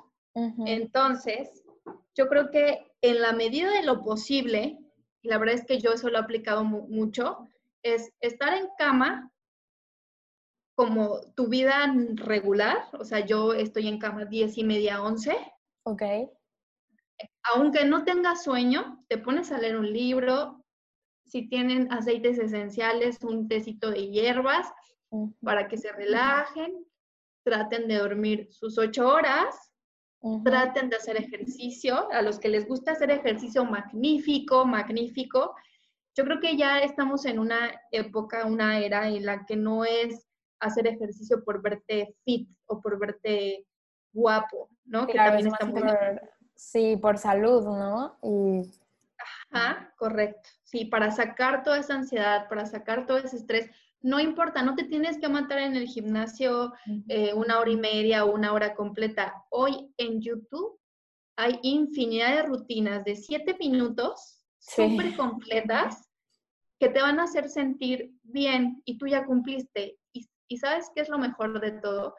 [0.67, 1.65] Entonces,
[2.15, 4.79] yo creo que en la medida de lo posible,
[5.23, 7.49] y la verdad es que yo eso lo he aplicado mucho,
[7.83, 9.33] es estar en cama
[10.77, 15.37] como tu vida regular, o sea, yo estoy en cama 10 y media, 11.
[15.83, 16.03] Ok
[17.55, 20.65] aunque no tengas sueño, te pones a leer un libro,
[21.27, 24.73] si tienen aceites esenciales, un tecito de hierbas
[25.43, 26.85] para que se relajen,
[27.45, 29.71] traten de dormir sus ocho horas,
[30.45, 35.55] traten de hacer ejercicio, a los que les gusta hacer ejercicio magnífico, magnífico.
[36.17, 40.27] Yo creo que ya estamos en una época, una era en la que no es
[40.61, 43.65] hacer ejercicio por verte fit o por verte
[44.13, 45.07] guapo, ¿no?
[45.07, 45.83] que también está muy
[46.59, 48.19] Sí, por salud, ¿no?
[48.21, 48.69] Y...
[49.53, 50.51] Ajá, correcto.
[50.65, 54.83] Sí, para sacar toda esa ansiedad, para sacar todo ese estrés, no importa, no te
[54.83, 56.73] tienes que matar en el gimnasio
[57.09, 59.45] eh, una hora y media o una hora completa.
[59.51, 60.81] Hoy en YouTube
[61.37, 66.11] hay infinidad de rutinas de siete minutos, súper completas,
[66.81, 69.97] que te van a hacer sentir bien y tú ya cumpliste.
[70.13, 72.17] Y, y sabes qué es lo mejor de todo?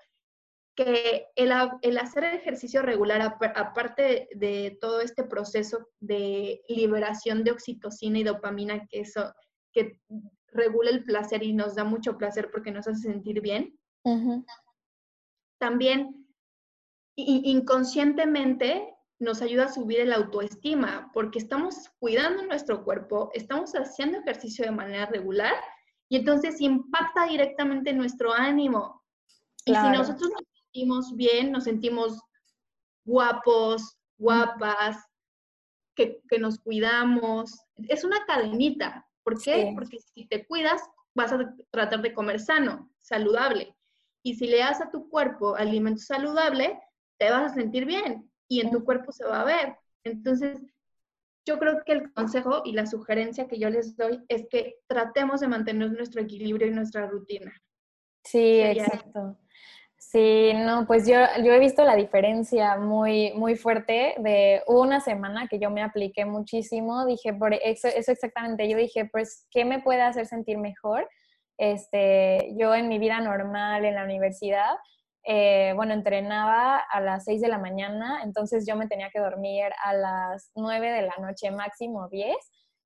[0.85, 8.23] Que el, hacer ejercicio regular, aparte de todo este proceso de liberación de oxitocina y
[8.23, 9.33] dopamina, que eso,
[9.73, 9.99] que
[10.47, 13.77] regula el placer y nos da mucho placer porque nos hace sentir bien,
[15.57, 16.25] también
[17.17, 24.63] inconscientemente nos ayuda a subir el autoestima porque estamos cuidando nuestro cuerpo, estamos haciendo ejercicio
[24.63, 25.55] de manera regular
[26.07, 29.03] y entonces impacta directamente nuestro ánimo.
[29.65, 32.21] Y si nosotros nos sentimos bien, nos sentimos
[33.05, 34.97] guapos, guapas,
[35.95, 37.59] que, nos cuidamos,
[37.89, 39.05] es una cadenita.
[39.23, 39.73] ¿Por qué?
[39.75, 40.81] Porque si te cuidas,
[41.13, 43.75] vas a tratar de comer sano, saludable.
[44.23, 46.79] Y si le das a tu cuerpo alimento saludable,
[47.17, 49.75] te vas a sentir bien y en tu cuerpo se va a ver.
[50.03, 50.61] Entonces,
[51.45, 55.41] yo creo que el consejo y la sugerencia que yo les doy es que tratemos
[55.41, 57.53] de mantener nuestro equilibrio y nuestra rutina.
[58.23, 59.37] Sí, exacto.
[60.01, 65.47] Sí, no, pues yo, yo he visto la diferencia muy, muy fuerte de una semana
[65.49, 69.81] que yo me apliqué muchísimo, dije, por eso, eso exactamente, yo dije, pues, ¿qué me
[69.81, 71.07] puede hacer sentir mejor?
[71.57, 74.77] Este, yo en mi vida normal, en la universidad,
[75.25, 79.65] eh, bueno, entrenaba a las 6 de la mañana, entonces yo me tenía que dormir
[79.83, 82.37] a las 9 de la noche máximo 10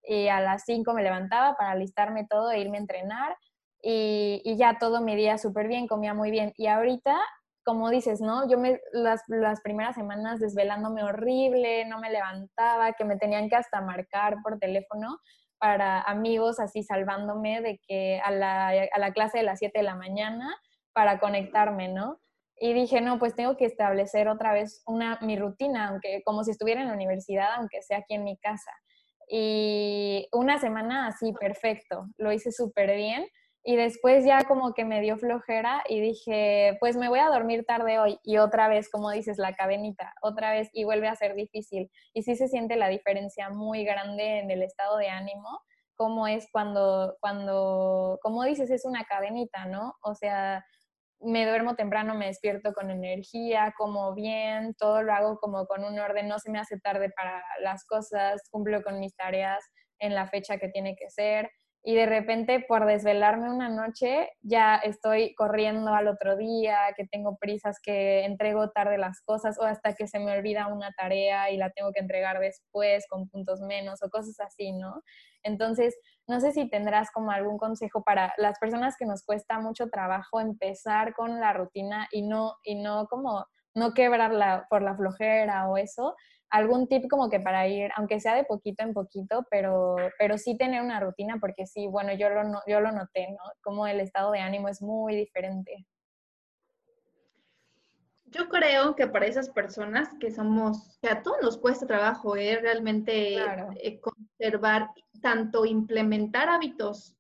[0.01, 3.37] y a las 5 me levantaba para alistarme todo e irme a entrenar
[3.85, 6.53] y, ya todo mi día súper bien, comía muy bien.
[6.55, 7.17] Y ahorita,
[7.65, 8.49] como dices, ¿no?
[8.49, 13.57] Yo me, las, las primeras semanas desvelándome horrible, no me levantaba, que me tenían que
[13.57, 15.19] hasta marcar por teléfono
[15.57, 19.83] para amigos así salvándome de que a la, a la clase de las 7 de
[19.83, 20.55] la mañana
[20.93, 22.19] para conectarme, ¿no?
[22.57, 26.51] Y dije, no, pues tengo que establecer otra vez una, mi rutina, aunque como si
[26.51, 28.71] estuviera en la universidad, aunque sea aquí en mi casa.
[29.27, 33.25] Y una semana así, perfecto, lo hice súper bien.
[33.65, 37.65] Y después ya como que me dio flojera y dije, pues me voy a dormir
[37.65, 38.19] tarde hoy.
[38.21, 41.89] Y otra vez, como dices, la cadenita, otra vez y vuelve a ser difícil.
[42.13, 45.61] Y sí se siente la diferencia muy grande en el estado de ánimo,
[45.95, 49.95] como es cuando, cuando, como dices, es una cadenita, ¿no?
[50.01, 50.65] O sea,
[51.21, 55.97] me duermo temprano, me despierto con energía, como bien, todo lo hago como con un
[55.99, 59.63] orden, no se me hace tarde para las cosas, cumplo con mis tareas
[59.99, 61.49] en la fecha que tiene que ser
[61.85, 67.37] y de repente por desvelarme una noche ya estoy corriendo al otro día, que tengo
[67.37, 71.57] prisas, que entrego tarde las cosas o hasta que se me olvida una tarea y
[71.57, 75.01] la tengo que entregar después con puntos menos o cosas así, ¿no?
[75.43, 79.89] Entonces, no sé si tendrás como algún consejo para las personas que nos cuesta mucho
[79.89, 85.67] trabajo empezar con la rutina y no, y no como no quebrarla por la flojera
[85.67, 86.15] o eso,
[86.53, 90.55] algún tip como que para ir, aunque sea de poquito en poquito, pero, pero sí
[90.55, 93.39] tener una rutina, porque sí, bueno, yo lo, yo lo noté, ¿no?
[93.63, 95.87] Como el estado de ánimo es muy diferente.
[98.25, 102.59] Yo creo que para esas personas que somos, que a todos nos cuesta trabajo, ¿eh?
[102.61, 103.37] realmente
[103.81, 104.91] eh, conservar,
[105.23, 107.15] tanto implementar hábitos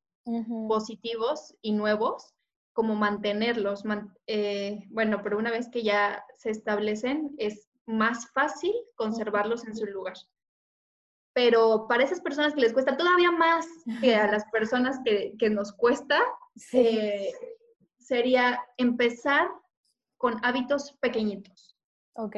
[0.67, 2.35] positivos y nuevos,
[2.71, 3.83] como mantenerlos.
[4.27, 9.85] Eh, bueno, pero una vez que ya se establecen, es más fácil conservarlos en su
[9.85, 10.15] lugar.
[11.33, 13.65] Pero para esas personas que les cuesta todavía más
[14.01, 16.21] que a las personas que, nos cuesta,
[16.71, 17.33] eh,
[17.97, 19.49] sería empezar
[20.17, 21.75] con hábitos pequeñitos.
[22.13, 22.35] Ok.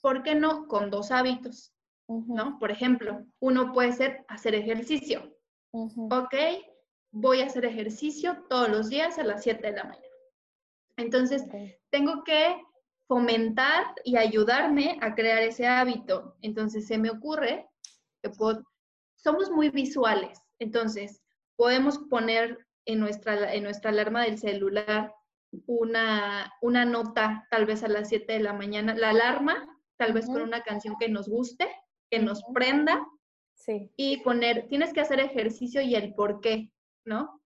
[0.00, 1.72] ¿Por qué no con dos hábitos?
[2.08, 2.58] ¿No?
[2.58, 5.36] Por ejemplo, uno puede ser hacer ejercicio.
[5.70, 6.34] Ok,
[7.10, 10.06] voy a hacer ejercicio todos los días a las 7 de la mañana.
[10.96, 11.44] Entonces,
[11.90, 12.60] tengo que
[13.12, 16.34] fomentar y ayudarme a crear ese hábito.
[16.40, 17.68] Entonces se me ocurre
[18.22, 18.30] que
[19.16, 21.22] somos muy visuales, entonces
[21.56, 25.14] podemos poner en nuestra, en nuestra alarma del celular
[25.66, 30.24] una, una nota tal vez a las 7 de la mañana, la alarma, tal vez
[30.24, 31.68] con una canción que nos guste,
[32.10, 33.06] que nos prenda,
[33.54, 33.90] sí.
[33.94, 36.72] y poner, tienes que hacer ejercicio y el por qué,
[37.04, 37.42] ¿no?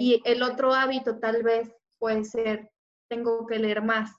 [0.00, 2.72] Y el otro hábito tal vez puede ser,
[3.08, 4.10] tengo que leer más,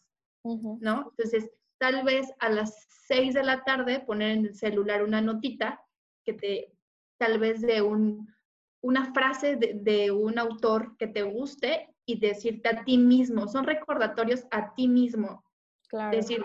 [0.45, 1.11] ¿no?
[1.11, 5.81] Entonces, tal vez a las 6 de la tarde poner en el celular una notita
[6.23, 6.73] que te,
[7.17, 8.33] tal vez de un,
[8.81, 14.45] una frase de, un autor que te guste y decirte a ti mismo, son recordatorios
[14.51, 15.43] a ti mismo.
[15.89, 16.15] Claro.
[16.15, 16.43] Decir,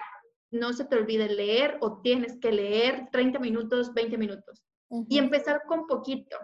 [0.50, 4.64] no se te olvide leer o tienes que leer 30 minutos, 20 minutos.
[5.08, 6.36] Y empezar con poquito.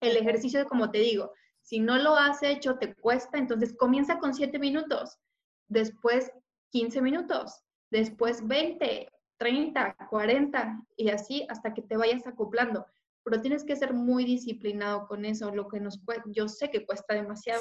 [0.00, 4.32] El ejercicio, como te digo, si no lo has hecho, te cuesta, entonces comienza con
[4.32, 5.18] 7 minutos.
[5.66, 6.30] Después
[6.70, 9.08] 15 minutos, después 20,
[9.38, 12.86] 30, 40 y así hasta que te vayas acoplando.
[13.24, 17.14] Pero tienes que ser muy disciplinado con eso, lo que nos yo sé que cuesta
[17.14, 17.60] demasiado,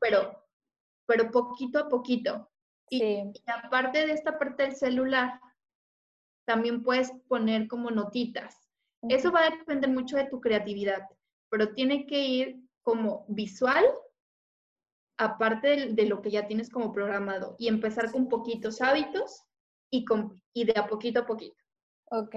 [0.00, 0.44] pero,
[1.06, 2.50] pero poquito a poquito.
[2.90, 5.40] Y, aparte de esta parte del celular,
[6.44, 8.56] también puedes poner como notitas.
[9.02, 11.06] Eso va a depender mucho de tu creatividad,
[11.48, 13.84] pero tiene que ir como visual
[15.20, 19.44] aparte de, lo que ya tienes como programado y empezar con poquitos hábitos
[19.90, 21.62] y, con, y de a poquito a poquito.
[22.10, 22.34] Ok.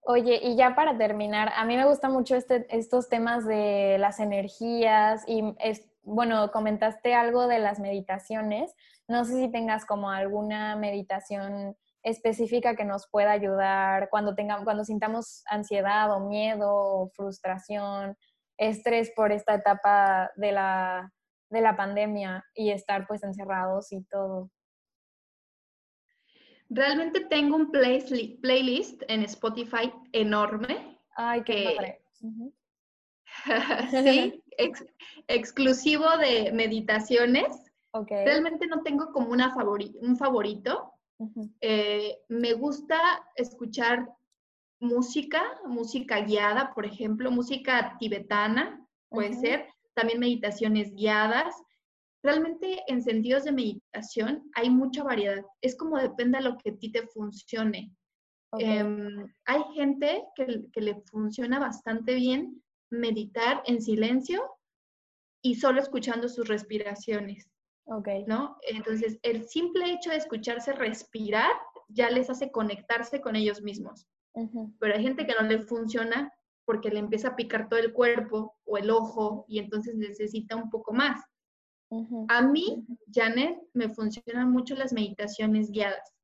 [0.00, 4.18] Oye, y ya para terminar, a mí me gustan mucho este, estos temas de las
[4.18, 8.74] energías y es, bueno, comentaste algo de las meditaciones.
[9.06, 14.84] No sé si tengas como alguna meditación específica que nos pueda ayudar cuando tengamos, cuando
[14.84, 18.16] sintamos ansiedad o miedo o frustración,
[18.56, 21.12] estrés por esta etapa de la,
[21.52, 24.50] de la pandemia y estar pues encerrados y todo.
[26.68, 30.98] Realmente tengo un playlist en Spotify enorme.
[31.14, 32.02] Ay, qué padre.
[33.90, 34.42] sí,
[35.28, 37.46] exclusivo de meditaciones.
[37.92, 38.24] Okay.
[38.24, 39.54] Realmente no tengo como una
[40.00, 40.92] un favorito.
[41.60, 42.98] Eh, me gusta
[43.36, 44.08] escuchar
[44.80, 51.54] música, música guiada, por ejemplo, música tibetana, puede ser, también meditaciones guiadas.
[52.22, 55.44] Realmente en sentidos de meditación hay mucha variedad.
[55.60, 57.92] Es como depende de lo que a ti te funcione.
[58.58, 64.42] Em, hay gente que, que le funciona bastante bien meditar en silencio
[65.42, 67.48] y solo escuchando sus respiraciones.
[67.84, 68.24] Okay.
[68.26, 68.56] ¿No?
[68.62, 71.50] Entonces, el simple hecho de escucharse respirar
[71.88, 74.06] ya les hace conectarse con ellos mismos.
[74.78, 76.32] Pero hay gente que no le funciona
[76.72, 80.70] porque le empieza a picar todo el cuerpo o el ojo y entonces necesita un
[80.70, 81.22] poco más.
[82.28, 86.14] A mí, Janet, me funcionan mucho las meditaciones guiadas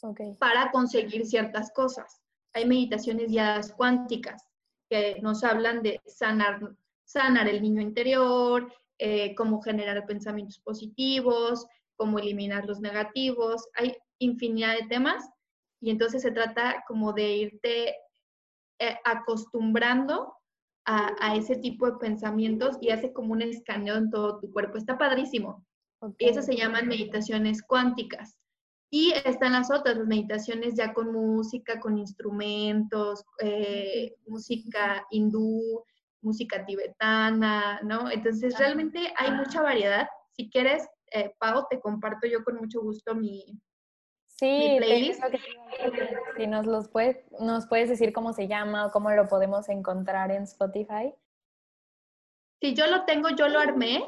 [0.00, 0.32] okay.
[0.40, 2.22] para conseguir ciertas cosas.
[2.54, 4.42] Hay meditaciones guiadas cuánticas
[4.88, 11.66] que nos hablan de sanar, sanar el niño interior, eh, cómo generar pensamientos positivos,
[11.96, 13.68] cómo eliminar los negativos.
[13.74, 15.28] Hay infinidad de temas
[15.82, 17.94] y entonces se trata como de irte
[19.04, 20.34] acostumbrando
[20.88, 24.78] a, ese tipo de pensamientos y hace como un escaneo en todo tu cuerpo.
[24.78, 25.64] Está padrísimo.
[26.16, 28.38] Y esas se llaman meditaciones cuánticas.
[28.90, 35.84] Y están las otras, las meditaciones ya con música, con instrumentos, eh, música hindú,
[36.22, 38.10] música tibetana, ¿no?
[38.10, 40.08] Entonces realmente hay mucha variedad.
[40.32, 43.60] Si quieres, eh, Pau, te comparto yo con mucho gusto mi,
[44.38, 45.22] sí, playlist.
[46.36, 50.30] Si nos, los puedes, nos puedes decir cómo se llama o cómo lo podemos encontrar
[50.30, 51.12] en Spotify.
[52.60, 54.04] Si yo lo tengo, yo lo armé.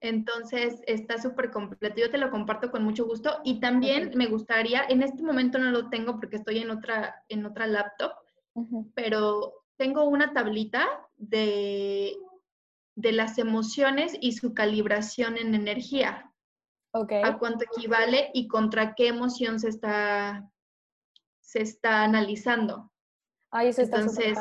[0.00, 1.96] Entonces está súper completo.
[2.00, 3.40] Yo te lo comparto con mucho gusto.
[3.44, 7.44] Y también me gustaría, en este momento no lo tengo porque estoy en otra, en
[7.44, 8.12] otra laptop,
[8.94, 12.16] pero tengo una tablita de,
[12.94, 16.32] de las emociones y su calibración en energía.
[16.96, 17.22] Okay.
[17.24, 20.48] A cuánto equivale y contra qué emoción se está,
[21.40, 22.92] se está analizando.
[23.50, 24.38] Ay, eso está Entonces,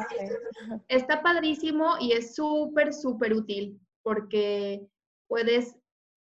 [0.87, 4.87] está padrísimo y es súper, súper útil porque
[5.27, 5.75] puedes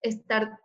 [0.02, 0.58] estar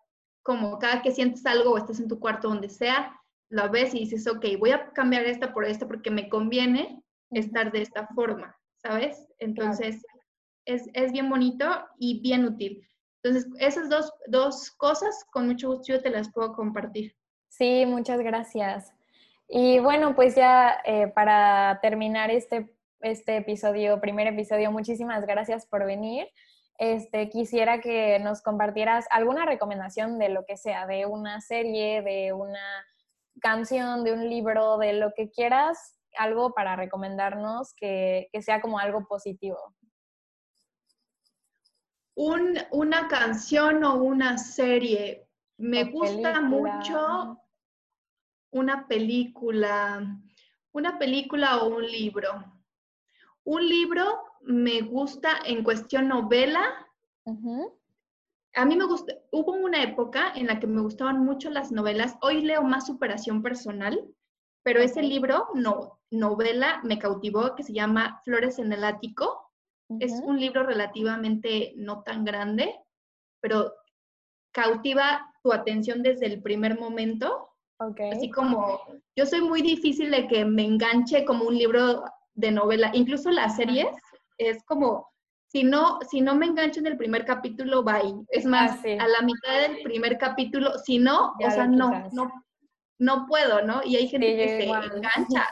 [0.43, 3.99] como cada que sientes algo o estás en tu cuarto, donde sea, lo ves y
[3.99, 8.55] dices, ok, voy a cambiar esta por esta porque me conviene estar de esta forma,
[8.77, 9.27] ¿sabes?
[9.39, 10.05] Entonces,
[10.65, 11.65] es, es, bien bonito
[11.97, 12.87] y bien útil.
[13.25, 17.15] Entonces, esas dos, dos cosas, con mucho gusto yo te las puedo compartir.
[17.49, 18.93] Sí, muchas gracias.
[19.47, 22.69] Y bueno, pues ya eh, para terminar este,
[23.01, 26.27] este episodio, primer episodio, muchísimas gracias por venir.
[26.77, 32.31] Este, quisiera que nos compartieras alguna recomendación de lo que sea, de una serie, de
[32.31, 32.85] una
[33.41, 38.77] canción, de un libro, de lo que quieras, algo para recomendarnos que, que sea como
[38.77, 39.57] algo positivo.
[42.15, 45.27] Un, una canción o una serie.
[45.57, 47.39] Me gusta mucho
[48.51, 50.17] una película,
[50.71, 52.29] una película o un libro.
[53.43, 56.63] Un libro me gusta en cuestión novela.
[58.53, 62.15] A mí me gusta, hubo una época en la que me gustaban mucho las novelas.
[62.21, 63.99] Hoy leo más superación personal,
[64.63, 69.44] pero ese libro, no, novela, me cautivó, que se llama Flores en el Ático.
[69.99, 72.75] Es un libro relativamente no tan grande,
[73.39, 73.71] pero
[74.51, 77.49] cautiva tu atención desde el primer momento.
[78.11, 78.81] Así como,
[79.15, 83.55] yo soy muy difícil de que me enganche como un libro de novela, incluso las
[83.57, 83.87] series,
[84.37, 85.07] es como,
[85.47, 88.15] si no, si no me engancho en el primer capítulo, bye.
[88.29, 92.31] Es más, ah, a la mitad del primer capítulo, si no, o sea, no, no,
[92.99, 93.81] no puedo, ¿no?
[93.83, 95.47] Y hay gente que se engancha.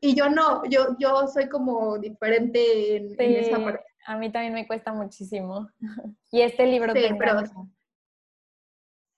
[0.00, 3.84] Y yo no, yo, yo soy como diferente en, esa parte.
[4.06, 5.68] A mí también me cuesta muchísimo.
[6.30, 7.42] y este libro sí, pero,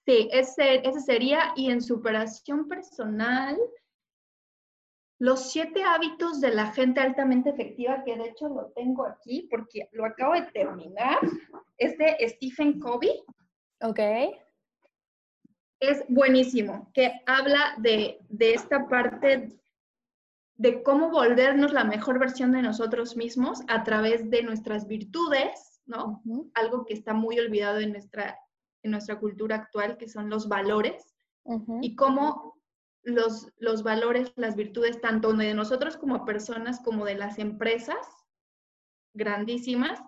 [0.06, 1.52] Sí, ese, ese sería.
[1.54, 3.58] Y en superación personal,
[5.18, 9.88] los siete hábitos de la gente altamente efectiva, que de hecho lo tengo aquí porque
[9.92, 11.18] lo acabo de terminar,
[11.76, 13.22] es de Stephen Covey.
[13.82, 14.00] Ok.
[15.80, 19.60] Es buenísimo, que habla de, de esta parte
[20.58, 26.20] de cómo volvernos la mejor versión de nosotros mismos a través de nuestras virtudes, ¿no?
[26.54, 28.36] Algo que está muy olvidado en nuestra,
[28.82, 31.14] en nuestra cultura actual, que son los valores,
[31.80, 32.60] y cómo
[33.02, 37.96] los, los valores, las virtudes, tanto de nosotros como personas, como de las empresas
[39.14, 40.02] grandísimas,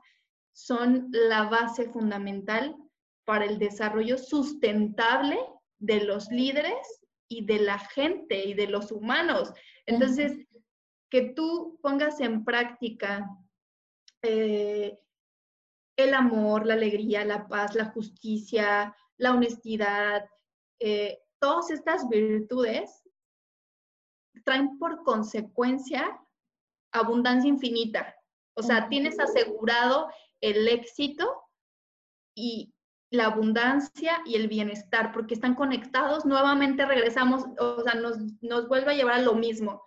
[0.53, 2.77] son la base fundamental
[3.25, 5.39] para el desarrollo sustentable
[5.79, 7.00] de los líderes
[7.31, 9.55] y de la gente y de los humanos.
[9.87, 10.37] Entonces,
[11.09, 13.29] que tú pongas en práctica
[14.23, 14.99] eh,
[15.97, 20.29] el amor, la alegría, la paz, la justicia, la honestidad,
[20.81, 23.03] eh, todas estas virtudes
[24.45, 26.21] traen por consecuencia
[26.93, 28.17] abundancia infinita.
[28.55, 30.11] O sea, tienes asegurado
[30.41, 31.45] el éxito
[32.35, 32.75] y
[33.11, 36.25] la abundancia y el bienestar, porque están conectados.
[36.25, 39.83] Nuevamente regresamos, o sea, nos, nos vuelve a llevar a lo mismo.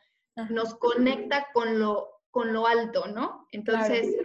[0.50, 3.48] Nos conecta con lo, con lo alto, ¿no?
[3.52, 4.16] Entonces,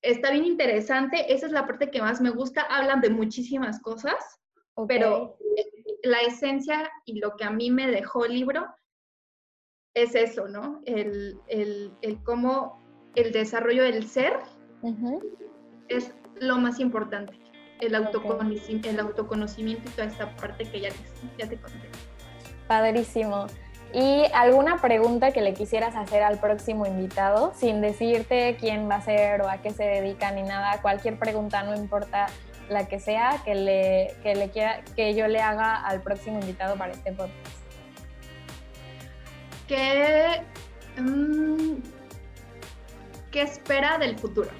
[0.00, 1.32] está bien interesante.
[1.32, 2.62] Esa es la parte que más me gusta.
[2.62, 4.40] Hablan de muchísimas cosas,
[4.88, 5.36] pero
[6.02, 8.66] la esencia y lo que a mí me dejó el libro
[9.94, 10.80] es eso, ¿no?
[10.86, 11.38] El,
[12.24, 12.82] cómo
[13.14, 14.40] el desarrollo del ser
[15.88, 17.41] es lo más importante.
[17.82, 20.90] El, autoconocimiento, el autoconocimiento y toda esta parte que ya,
[21.36, 21.88] ya te conté.
[22.68, 23.46] Padrísimo.
[23.92, 29.02] ¿Y alguna pregunta que le quisieras hacer al próximo invitado, sin decirte quién va a
[29.02, 30.80] ser o a qué se dedica ni nada?
[30.80, 32.28] Cualquier pregunta, no importa
[32.68, 36.76] la que sea que, le, que, le quiera, que yo le haga al próximo invitado
[36.76, 37.34] para este podcast.
[39.68, 40.42] ¿Qué,
[40.98, 41.74] mm,
[43.30, 44.50] ¿Qué espera del futuro?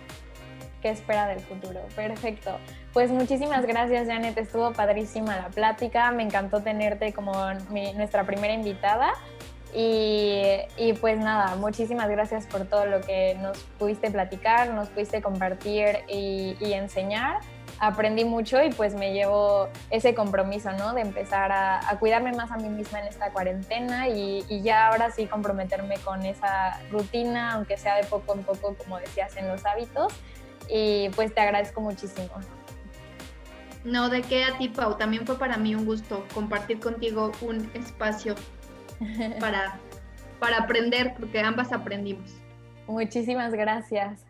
[0.82, 1.80] ¿Qué espera del futuro?
[1.94, 2.58] Perfecto.
[2.92, 4.36] Pues muchísimas gracias, Janet.
[4.36, 6.10] Estuvo padrísima la plática.
[6.10, 7.32] Me encantó tenerte como
[7.94, 9.12] nuestra primera invitada.
[9.74, 10.42] Y,
[10.76, 16.00] y, pues nada, muchísimas gracias por todo lo que nos pudiste platicar, nos pudiste compartir
[16.08, 17.38] y, y enseñar
[17.82, 20.94] aprendí mucho y pues me llevo ese compromiso, ¿no?
[20.94, 25.26] De empezar a, cuidarme más a mí misma en esta cuarentena y, ya ahora sí
[25.26, 30.12] comprometerme con esa rutina, aunque sea de poco en poco, como decías, en los hábitos.
[30.68, 32.30] Y pues te agradezco muchísimo.
[33.84, 34.96] No, de qué a ti, Pau.
[34.96, 38.34] También fue para mí un gusto compartir contigo un espacio
[39.40, 39.78] para,
[40.38, 42.30] para aprender, porque ambas aprendimos.
[42.86, 44.24] Muchísimas gracias.